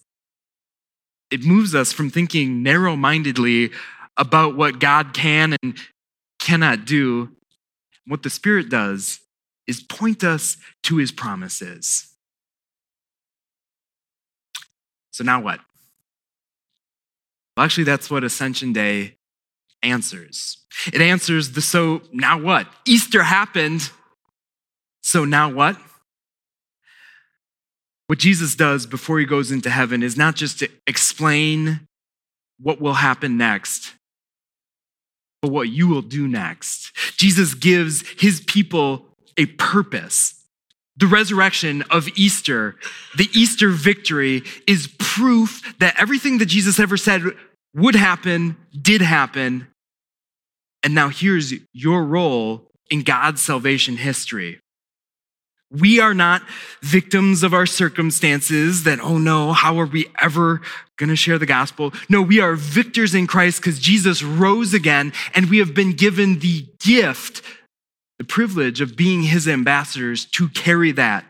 It 1.31 1.43
moves 1.43 1.73
us 1.73 1.91
from 1.91 2.11
thinking 2.11 2.61
narrow 2.61 2.95
mindedly 2.95 3.71
about 4.15 4.55
what 4.55 4.79
God 4.79 5.15
can 5.15 5.55
and 5.63 5.75
cannot 6.39 6.85
do. 6.85 7.31
What 8.05 8.23
the 8.23 8.29
Spirit 8.29 8.69
does 8.69 9.19
is 9.67 9.81
point 9.81 10.23
us 10.23 10.57
to 10.83 10.97
his 10.97 11.11
promises. 11.11 12.07
So 15.11 15.23
now 15.23 15.41
what? 15.41 15.59
Well, 17.55 17.65
actually, 17.65 17.83
that's 17.83 18.09
what 18.09 18.23
Ascension 18.23 18.73
Day 18.73 19.17
answers. 19.83 20.57
It 20.87 21.01
answers 21.01 21.51
the 21.51 21.61
so 21.61 22.01
now 22.11 22.39
what? 22.39 22.67
Easter 22.85 23.23
happened. 23.23 23.91
So 25.01 25.23
now 25.25 25.51
what? 25.51 25.77
What 28.07 28.19
Jesus 28.19 28.55
does 28.55 28.85
before 28.85 29.19
he 29.19 29.25
goes 29.25 29.51
into 29.51 29.69
heaven 29.69 30.03
is 30.03 30.17
not 30.17 30.35
just 30.35 30.59
to 30.59 30.69
explain 30.87 31.87
what 32.59 32.81
will 32.81 32.93
happen 32.93 33.37
next, 33.37 33.93
but 35.43 35.51
what 35.51 35.67
you 35.67 35.89
will 35.89 36.01
do 36.01 36.25
next. 36.25 36.95
Jesus 37.17 37.53
gives 37.53 38.07
his 38.17 38.39
people 38.47 39.05
a 39.35 39.45
purpose. 39.45 40.35
The 40.95 41.05
resurrection 41.05 41.83
of 41.91 42.07
Easter, 42.15 42.75
the 43.17 43.27
Easter 43.33 43.69
victory, 43.69 44.43
is 44.67 44.87
proof 44.99 45.61
that 45.79 45.99
everything 45.99 46.37
that 46.37 46.45
Jesus 46.45 46.79
ever 46.79 46.95
said 46.95 47.23
would 47.75 47.95
happen, 47.95 48.55
did 48.81 49.01
happen, 49.01 49.67
and 50.81 50.95
now 50.95 51.09
here's 51.09 51.53
your 51.73 52.05
role 52.05 52.69
in 52.89 53.03
God's 53.03 53.41
salvation 53.41 53.97
history. 53.97 54.59
We 55.73 55.99
are 55.99 56.13
not 56.13 56.43
victims 56.81 57.41
of 57.41 57.53
our 57.53 57.65
circumstances 57.65 58.83
that, 58.83 58.99
oh 58.99 59.17
no, 59.17 59.53
how 59.53 59.79
are 59.79 59.87
we 59.87 60.05
ever 60.21 60.61
going 60.97 61.09
to 61.09 61.15
share 61.15 61.39
the 61.39 61.47
gospel? 61.47 61.91
No, 62.07 62.21
we 62.21 62.39
are 62.39 62.55
victors 62.55 63.15
in 63.15 63.25
Christ 63.25 63.59
because 63.59 63.79
Jesus 63.79 64.21
rose 64.21 64.75
again 64.75 65.13
and 65.33 65.49
we 65.49 65.57
have 65.57 65.73
been 65.73 65.93
given 65.93 66.39
the 66.39 66.67
gift, 66.79 67.41
the 68.19 68.23
privilege 68.23 68.81
of 68.81 68.95
being 68.95 69.23
his 69.23 69.47
ambassadors 69.47 70.25
to 70.25 70.47
carry 70.49 70.91
that. 70.91 71.25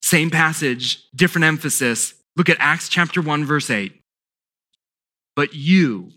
Same 0.00 0.30
passage, 0.30 1.02
different 1.12 1.44
emphasis. 1.44 2.14
Look 2.36 2.48
at 2.48 2.56
Acts 2.60 2.88
chapter 2.88 3.20
1, 3.20 3.44
verse 3.44 3.68
8. 3.68 3.92
But 5.34 5.54
you, 5.54 6.12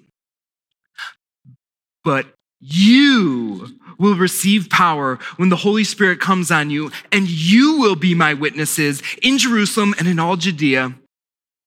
but 2.03 2.27
you 2.59 3.79
will 3.99 4.15
receive 4.15 4.69
power 4.69 5.17
when 5.37 5.49
the 5.49 5.55
Holy 5.55 5.83
Spirit 5.83 6.19
comes 6.19 6.51
on 6.51 6.69
you, 6.69 6.91
and 7.11 7.27
you 7.27 7.79
will 7.79 7.95
be 7.95 8.13
my 8.13 8.33
witnesses 8.33 9.01
in 9.21 9.37
Jerusalem 9.37 9.93
and 9.97 10.07
in 10.07 10.19
all 10.19 10.35
Judea 10.35 10.95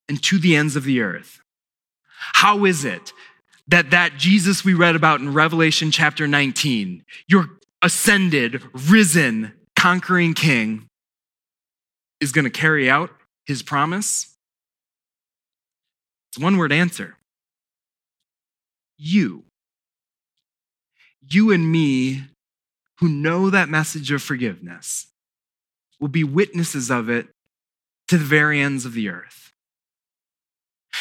and 0.08 0.22
to 0.24 0.38
the 0.38 0.56
ends 0.56 0.76
of 0.76 0.84
the 0.84 1.00
earth. 1.00 1.40
How 2.34 2.64
is 2.64 2.84
it 2.84 3.12
that 3.68 3.90
that 3.90 4.16
Jesus 4.16 4.64
we 4.64 4.74
read 4.74 4.96
about 4.96 5.20
in 5.20 5.32
Revelation 5.32 5.90
chapter 5.90 6.26
19, 6.26 7.04
your 7.28 7.50
ascended, 7.82 8.62
risen, 8.90 9.52
conquering 9.76 10.34
king, 10.34 10.88
is 12.20 12.32
going 12.32 12.44
to 12.44 12.50
carry 12.50 12.90
out 12.90 13.10
his 13.46 13.62
promise? 13.62 14.36
It's 16.30 16.42
one 16.42 16.56
word 16.56 16.72
answer. 16.72 17.16
You 18.98 19.44
you 21.30 21.50
and 21.50 21.70
me 21.70 22.24
who 22.98 23.08
know 23.08 23.50
that 23.50 23.68
message 23.68 24.10
of 24.12 24.22
forgiveness 24.22 25.06
will 26.00 26.08
be 26.08 26.24
witnesses 26.24 26.90
of 26.90 27.08
it 27.08 27.28
to 28.08 28.18
the 28.18 28.24
very 28.24 28.60
ends 28.60 28.84
of 28.84 28.94
the 28.94 29.08
earth. 29.08 29.52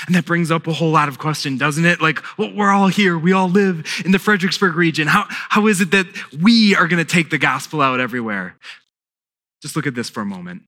And 0.06 0.15
that 0.15 0.26
brings 0.26 0.52
up 0.52 0.68
a 0.68 0.74
whole 0.74 0.92
lot 0.92 1.10
of 1.10 1.18
question, 1.18 1.58
doesn't 1.58 1.86
it? 1.86 2.00
Like, 2.00 2.24
well, 2.38 2.54
we're 2.54 2.70
all 2.70 2.88
here. 2.88 3.18
We 3.18 3.34
all 3.34 3.50
live 3.50 4.02
in 4.06 4.12
the 4.12 4.20
Fredericksburg 4.20 4.76
region. 4.76 5.08
How, 5.08 5.26
how 5.28 5.68
is 5.68 5.82
it 5.82 5.92
that 5.92 6.06
we 6.39 6.76
are 6.76 6.88
going 6.88 7.04
to 7.04 7.12
take 7.12 7.30
the 7.30 7.38
gospel 7.38 7.82
out 7.82 8.00
everywhere? 8.00 8.56
Just 9.62 9.76
look 9.76 9.88
at 9.88 9.96
this 9.96 10.10
for 10.10 10.22
a 10.22 10.26
moment. 10.26 10.63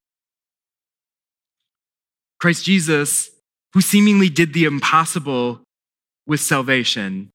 Christ 2.40 2.64
Jesus, 2.64 3.30
who 3.72 3.80
seemingly 3.80 4.28
did 4.28 4.52
the 4.52 4.64
impossible 4.64 5.60
with 6.26 6.40
salvation, 6.40 7.30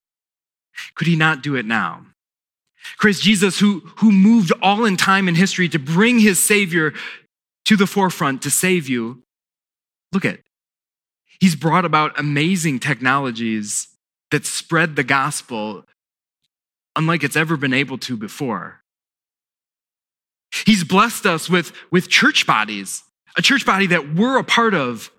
could 0.95 1.07
he 1.07 1.15
not 1.15 1.41
do 1.41 1.55
it 1.55 1.65
now? 1.65 2.06
Christ 2.97 3.23
Jesus, 3.23 3.59
who, 3.59 3.81
who 3.97 4.11
moved 4.11 4.51
all 4.61 4.85
in 4.85 4.97
time 4.97 5.27
and 5.27 5.35
history 5.35 5.67
to 5.69 5.79
bring 5.79 6.19
his 6.19 6.39
Savior 6.39 6.93
to 7.65 7.75
the 7.75 7.87
forefront 7.87 8.41
to 8.43 8.49
save 8.49 8.87
you. 8.87 9.23
Look 10.13 10.25
at, 10.25 10.39
he's 11.39 11.55
brought 11.55 11.85
about 11.85 12.19
amazing 12.19 12.79
technologies 12.79 13.89
that 14.31 14.45
spread 14.45 14.95
the 14.95 15.03
gospel 15.03 15.83
unlike 16.95 17.23
it's 17.23 17.35
ever 17.35 17.55
been 17.55 17.73
able 17.73 17.97
to 17.99 18.17
before. 18.17 18.81
He's 20.65 20.83
blessed 20.83 21.25
us 21.25 21.49
with, 21.49 21.71
with 21.91 22.09
church 22.09 22.47
bodies, 22.47 23.03
a 23.37 23.41
church 23.41 23.65
body 23.65 23.87
that 23.87 24.15
we're 24.15 24.39
a 24.39 24.43
part 24.43 24.73
of 24.73 25.11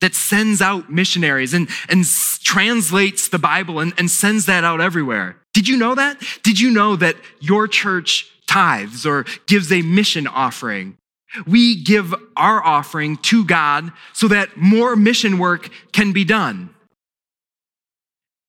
that 0.00 0.14
sends 0.14 0.60
out 0.60 0.90
missionaries 0.90 1.54
and, 1.54 1.68
and 1.88 2.04
translates 2.42 3.28
the 3.28 3.38
Bible 3.38 3.78
and, 3.78 3.94
and 3.96 4.10
sends 4.10 4.46
that 4.46 4.64
out 4.64 4.80
everywhere. 4.80 5.36
Did 5.54 5.68
you 5.68 5.78
know 5.78 5.94
that? 5.94 6.20
Did 6.42 6.60
you 6.60 6.70
know 6.70 6.96
that 6.96 7.16
your 7.40 7.66
church 7.66 8.28
tithes 8.46 9.06
or 9.06 9.24
gives 9.46 9.72
a 9.72 9.80
mission 9.80 10.26
offering? 10.26 10.98
We 11.46 11.82
give 11.82 12.14
our 12.36 12.62
offering 12.62 13.16
to 13.18 13.44
God 13.44 13.92
so 14.12 14.28
that 14.28 14.56
more 14.56 14.94
mission 14.94 15.38
work 15.38 15.70
can 15.92 16.12
be 16.12 16.24
done. 16.24 16.74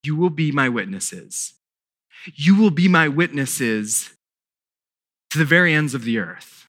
You 0.03 0.15
will 0.15 0.29
be 0.29 0.51
my 0.51 0.69
witnesses. 0.69 1.53
You 2.33 2.55
will 2.55 2.71
be 2.71 2.87
my 2.87 3.07
witnesses 3.07 4.11
to 5.31 5.39
the 5.39 5.45
very 5.45 5.73
ends 5.73 5.93
of 5.93 6.03
the 6.03 6.17
earth. 6.19 6.67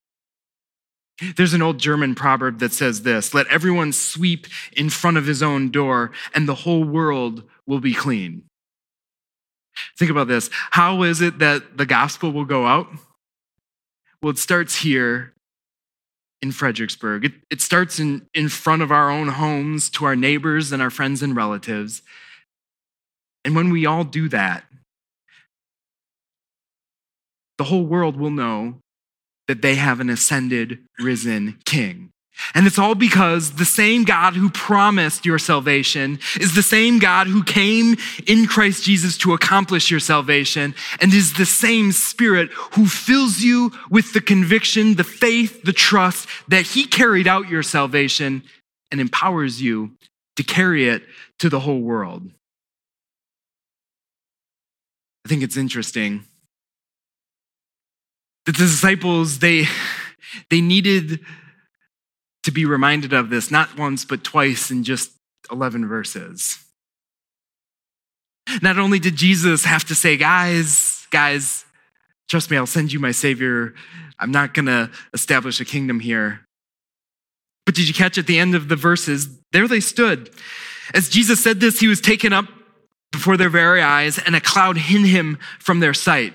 There's 1.37 1.55
an 1.55 1.63
old 1.63 1.79
German 1.79 2.15
proverb 2.15 2.59
that 2.59 2.73
says 2.73 3.03
this 3.03 3.33
let 3.33 3.47
everyone 3.47 3.93
sweep 3.93 4.47
in 4.73 4.91
front 4.91 5.17
of 5.17 5.27
his 5.27 5.43
own 5.43 5.71
door, 5.71 6.11
and 6.35 6.47
the 6.47 6.55
whole 6.55 6.85
world 6.85 7.43
will 7.67 7.81
be 7.81 7.95
clean. 7.95 8.45
Think 9.99 10.11
about 10.11 10.29
this. 10.29 10.51
How 10.53 11.03
is 11.03 11.21
it 11.21 11.39
that 11.39 11.77
the 11.77 11.87
gospel 11.87 12.33
will 12.33 12.45
go 12.45 12.67
out? 12.67 12.89
Well, 14.23 14.31
it 14.31 14.39
starts 14.39 14.77
here 14.77 15.35
in 16.43 16.53
Fredericksburg. 16.53 17.25
It, 17.25 17.33
it 17.51 17.61
starts 17.61 17.99
in, 17.99 18.27
in 18.35 18.49
front 18.49 18.83
of 18.83 18.91
our 18.91 19.11
own 19.11 19.29
homes 19.29 19.91
to 19.91 20.05
our 20.05 20.17
neighbors 20.17 20.73
and 20.73 20.83
our 20.83 20.91
friends 20.91 21.23
and 21.23 21.35
relatives. 21.35 22.03
And 23.45 23.55
when 23.55 23.71
we 23.71 23.87
all 23.87 24.05
do 24.05 24.29
that, 24.31 24.65
the 27.59 27.65
whole 27.65 27.85
world 27.85 28.17
will 28.17 28.31
know 28.31 28.81
that 29.49 29.63
they 29.63 29.77
have 29.77 30.01
an 30.01 30.11
ascended, 30.11 30.81
risen 30.99 31.59
king. 31.65 32.11
And 32.55 32.67
it's 32.67 32.79
all 32.79 32.95
because 32.95 33.53
the 33.53 33.65
same 33.65 34.05
God 34.05 34.35
who 34.35 34.51
promised 34.51 35.25
your 35.25 35.39
salvation 35.39 36.19
is 36.41 36.55
the 36.55 36.63
same 36.63 36.99
God 36.99 37.27
who 37.27 37.43
came 37.43 37.97
in 38.27 38.47
Christ 38.47 38.85
Jesus 38.85 39.17
to 39.19 39.33
accomplish 39.33 39.91
your 39.91 40.01
salvation 40.01 40.75
and 41.01 41.13
is 41.13 41.35
the 41.35 41.47
same 41.47 41.93
Spirit 41.93 42.51
who 42.75 42.87
fills 42.87 43.41
you 43.41 43.73
with 43.91 44.13
the 44.13 44.21
conviction, 44.21 44.97
the 44.97 45.05
faith, 45.05 45.63
the 45.63 45.73
trust 45.73 46.29
that 46.49 46.67
He 46.67 46.85
carried 46.87 47.27
out 47.27 47.49
your 47.49 47.63
salvation 47.63 48.43
and 48.91 49.01
empowers 49.01 49.61
you 49.61 49.93
to 50.37 50.43
carry 50.43 50.89
it 50.89 51.03
to 51.39 51.49
the 51.49 51.61
whole 51.61 51.81
world. 51.81 52.31
I 55.25 55.29
think 55.29 55.43
it's 55.43 55.57
interesting 55.57 56.25
that 58.45 58.53
the 58.53 58.65
disciples, 58.65 59.41
they, 59.41 59.67
they 60.51 60.61
needed 60.61 61.21
to 62.47 62.53
be 62.53 62.65
reminded 62.65 63.13
of 63.13 63.29
this, 63.29 63.51
not 63.51 63.77
once, 63.77 64.05
but 64.05 64.23
twice 64.23 64.71
in 64.71 64.85
just 64.85 65.11
11 65.51 65.89
verses. 65.89 66.65
Not 68.63 68.79
only 68.79 69.01
did 69.01 69.17
Jesus 69.17 69.65
have 69.65 69.85
to 69.87 69.97
say, 69.97 70.17
guys, 70.17 71.09
guys, 71.11 71.65
trust 72.29 72.49
me, 72.49 72.57
I'll 72.57 72.65
send 72.65 72.93
you 72.93 73.01
my 73.01 73.11
Savior. 73.11 73.75
I'm 74.21 74.31
not 74.31 74.55
going 74.55 74.67
to 74.67 74.93
establish 75.13 75.61
a 75.61 75.65
kingdom 75.65 75.99
here. 75.99 76.43
But 77.65 77.75
did 77.75 77.89
you 77.89 77.95
catch 77.95 78.17
at 78.17 78.29
the 78.29 78.39
end 78.39 78.55
of 78.55 78.69
the 78.69 78.77
verses? 78.77 79.29
There 79.51 79.67
they 79.67 79.81
stood. 79.81 80.31
As 80.95 81.09
Jesus 81.09 81.43
said 81.43 81.59
this, 81.59 81.81
he 81.81 81.89
was 81.89 82.01
taken 82.01 82.33
up 82.33 82.47
before 83.11 83.37
their 83.37 83.51
very 83.51 83.83
eyes, 83.83 84.21
and 84.21 84.37
a 84.37 84.41
cloud 84.41 84.77
hid 84.77 85.05
him 85.05 85.39
from 85.59 85.81
their 85.81 85.95
sight. 85.95 86.33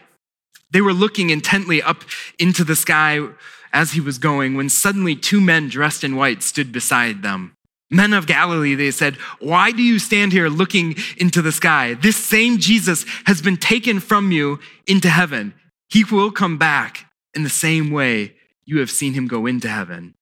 They 0.72 0.82
were 0.82 0.92
looking 0.92 1.30
intently 1.30 1.82
up 1.82 2.04
into 2.38 2.66
the 2.66 2.76
sky 2.76 3.30
as 3.74 3.92
he 3.92 4.02
was 4.02 4.18
going 4.18 4.56
when 4.56 4.70
suddenly 4.70 5.16
two 5.16 5.42
men 5.42 5.70
dressed 5.70 6.04
in 6.04 6.16
white 6.16 6.44
stood 6.44 6.72
beside 6.72 7.22
them. 7.22 7.56
Men 7.90 8.14
of 8.14 8.26
Galilee, 8.26 8.76
they 8.76 8.92
said, 8.92 9.16
why 9.40 9.72
do 9.72 9.84
you 9.84 10.00
stand 10.00 10.32
here 10.32 10.48
looking 10.48 10.96
into 11.18 11.42
the 11.42 11.52
sky? 11.52 11.94
This 11.94 12.16
same 12.16 12.58
Jesus 12.58 13.06
has 13.26 13.42
been 13.42 13.58
taken 13.58 14.00
from 14.00 14.32
you 14.32 14.60
into 14.88 15.10
heaven. 15.10 15.54
He 15.90 16.06
will 16.06 16.32
come 16.32 16.58
back 16.58 17.06
in 17.34 17.44
the 17.44 17.50
same 17.50 17.92
way 17.92 18.34
you 18.66 18.80
have 18.80 18.90
seen 18.90 19.14
him 19.14 19.28
go 19.28 19.46
into 19.46 19.68
heaven. 19.68 20.16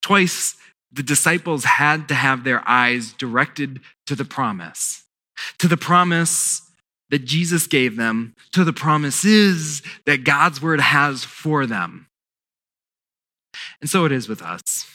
Twice, 0.00 0.56
the 0.90 1.02
disciples 1.02 1.64
had 1.64 2.08
to 2.08 2.14
have 2.14 2.44
their 2.44 2.66
eyes 2.66 3.12
directed 3.12 3.80
to 4.06 4.14
the 4.14 4.24
promise, 4.24 5.04
to 5.58 5.68
the 5.68 5.76
promise 5.76 6.62
that 7.12 7.26
Jesus 7.26 7.66
gave 7.66 7.96
them 7.96 8.34
to 8.52 8.64
the 8.64 8.72
promises 8.72 9.82
that 10.06 10.24
God's 10.24 10.62
word 10.62 10.80
has 10.80 11.22
for 11.22 11.66
them. 11.66 12.08
And 13.82 13.90
so 13.90 14.06
it 14.06 14.12
is 14.12 14.30
with 14.30 14.40
us. 14.40 14.86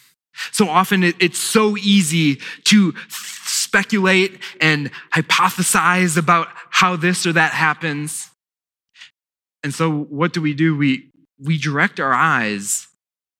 So 0.51 0.67
often 0.67 1.03
it, 1.03 1.15
it's 1.19 1.37
so 1.37 1.77
easy 1.77 2.39
to 2.65 2.95
speculate 3.07 4.39
and 4.59 4.89
hypothesize 5.13 6.17
about 6.17 6.47
how 6.71 6.95
this 6.95 7.27
or 7.27 7.33
that 7.33 7.51
happens. 7.51 8.31
And 9.63 9.71
so 9.71 9.91
what 9.91 10.33
do 10.33 10.41
we 10.41 10.55
do? 10.55 10.75
We, 10.75 11.11
we 11.39 11.59
direct 11.59 11.99
our 11.99 12.13
eyes 12.13 12.87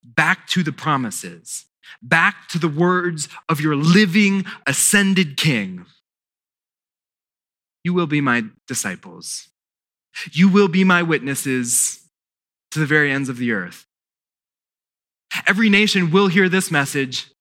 back 0.04 0.46
to 0.50 0.62
the 0.62 0.72
promises, 0.72 1.66
back 2.04 2.48
to 2.50 2.60
the 2.60 2.70
words 2.70 3.28
of 3.50 3.60
your 3.60 3.76
living, 3.76 4.46
ascended 4.68 5.36
King. 5.36 5.88
You 7.88 7.94
will 7.94 8.06
be 8.06 8.20
my 8.20 8.44
disciples. 8.68 9.48
You 10.34 10.50
will 10.50 10.68
be 10.68 10.84
my 10.84 11.04
witnesses 11.04 12.02
to 12.72 12.80
the 12.80 12.86
very 12.86 13.14
ends 13.14 13.30
of 13.30 13.38
the 13.38 13.54
earth. 13.54 13.86
Every 15.48 15.70
nation 15.70 16.12
will 16.12 16.28
hear 16.28 16.50
this 16.50 16.70
message 16.70 17.32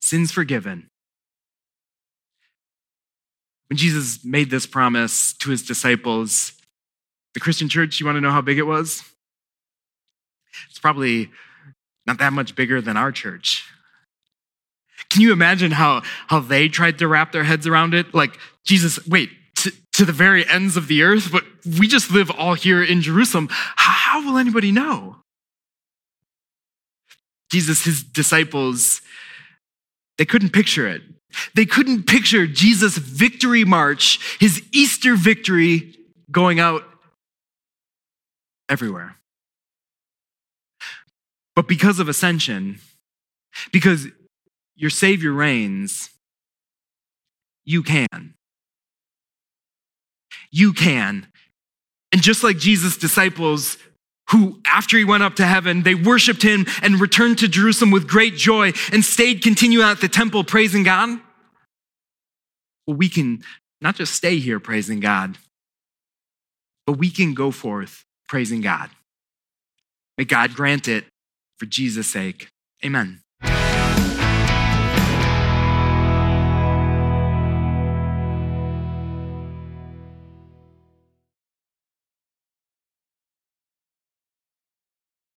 sins 0.00 0.30
forgiven. 0.30 0.90
When 3.68 3.78
Jesus 3.78 4.24
made 4.24 4.48
this 4.48 4.64
promise 4.64 5.32
to 5.32 5.50
his 5.50 5.64
disciples, 5.64 6.52
the 7.34 7.40
Christian 7.40 7.68
church, 7.68 7.98
you 7.98 8.06
want 8.06 8.14
to 8.14 8.20
know 8.20 8.30
how 8.30 8.42
big 8.42 8.58
it 8.58 8.68
was? 8.68 9.02
It's 10.68 10.78
probably 10.78 11.32
not 12.06 12.18
that 12.18 12.32
much 12.32 12.54
bigger 12.54 12.80
than 12.80 12.96
our 12.96 13.10
church. 13.10 13.64
Can 15.08 15.20
you 15.20 15.32
imagine 15.32 15.72
how, 15.72 16.02
how 16.28 16.38
they 16.38 16.68
tried 16.68 17.00
to 17.00 17.08
wrap 17.08 17.32
their 17.32 17.42
heads 17.42 17.66
around 17.66 17.92
it? 17.92 18.14
Like, 18.14 18.38
Jesus, 18.62 19.04
wait, 19.08 19.30
to, 20.00 20.06
the 20.06 20.12
very 20.12 20.48
ends 20.48 20.76
of 20.76 20.88
the 20.88 21.02
earth, 21.02 21.30
but 21.30 21.44
we 21.78 21.86
just 21.86 22.10
live 22.10 22.30
all 22.30 22.54
here 22.54 22.82
in 22.82 23.02
Jerusalem. 23.02 23.48
How 23.50 24.24
will 24.24 24.38
anybody 24.38 24.72
know? 24.72 25.16
Jesus, 27.52 27.84
his 27.84 28.02
disciples, 28.02 29.02
They 30.18 30.24
couldn't 30.24 30.50
picture 30.50 30.86
it. 30.88 31.02
They 31.54 31.66
couldn't 31.66 32.04
picture 32.04 32.46
Jesus' 32.46 32.96
victory 32.96 33.64
march, 33.64 34.38
his 34.40 34.62
Easter 34.72 35.16
victory 35.16 35.96
going 36.30 36.60
out 36.60 36.82
everywhere. 38.68 39.16
But 41.54 41.68
because 41.68 41.98
of 41.98 42.08
ascension, 42.08 42.80
because 43.72 44.06
your 44.76 44.90
Savior 44.90 45.32
reigns, 45.32 46.10
you 47.64 47.82
can. 47.82 48.34
You 50.50 50.72
can. 50.72 51.26
And 52.12 52.22
just 52.22 52.42
like 52.42 52.58
Jesus' 52.58 52.96
disciples, 52.96 53.78
who 54.30 54.60
after 54.64 54.96
he 54.96 55.04
went 55.04 55.22
up 55.22 55.36
to 55.36 55.46
heaven, 55.46 55.82
they 55.82 55.94
worshiped 55.94 56.42
him 56.42 56.66
and 56.82 57.00
returned 57.00 57.38
to 57.38 57.48
Jerusalem 57.48 57.90
with 57.90 58.06
great 58.06 58.36
joy 58.36 58.72
and 58.92 59.04
stayed 59.04 59.42
continuing 59.42 59.84
at 59.84 60.00
the 60.00 60.08
temple 60.08 60.44
praising 60.44 60.84
God. 60.84 61.20
Well, 62.86 62.96
we 62.96 63.08
can 63.08 63.42
not 63.80 63.96
just 63.96 64.14
stay 64.14 64.38
here 64.38 64.60
praising 64.60 65.00
God, 65.00 65.38
but 66.86 66.94
we 66.94 67.10
can 67.10 67.34
go 67.34 67.50
forth 67.50 68.04
praising 68.28 68.60
God. 68.60 68.90
May 70.16 70.24
God 70.24 70.54
grant 70.54 70.86
it 70.86 71.04
for 71.58 71.66
Jesus' 71.66 72.06
sake. 72.06 72.48
Amen. 72.84 73.22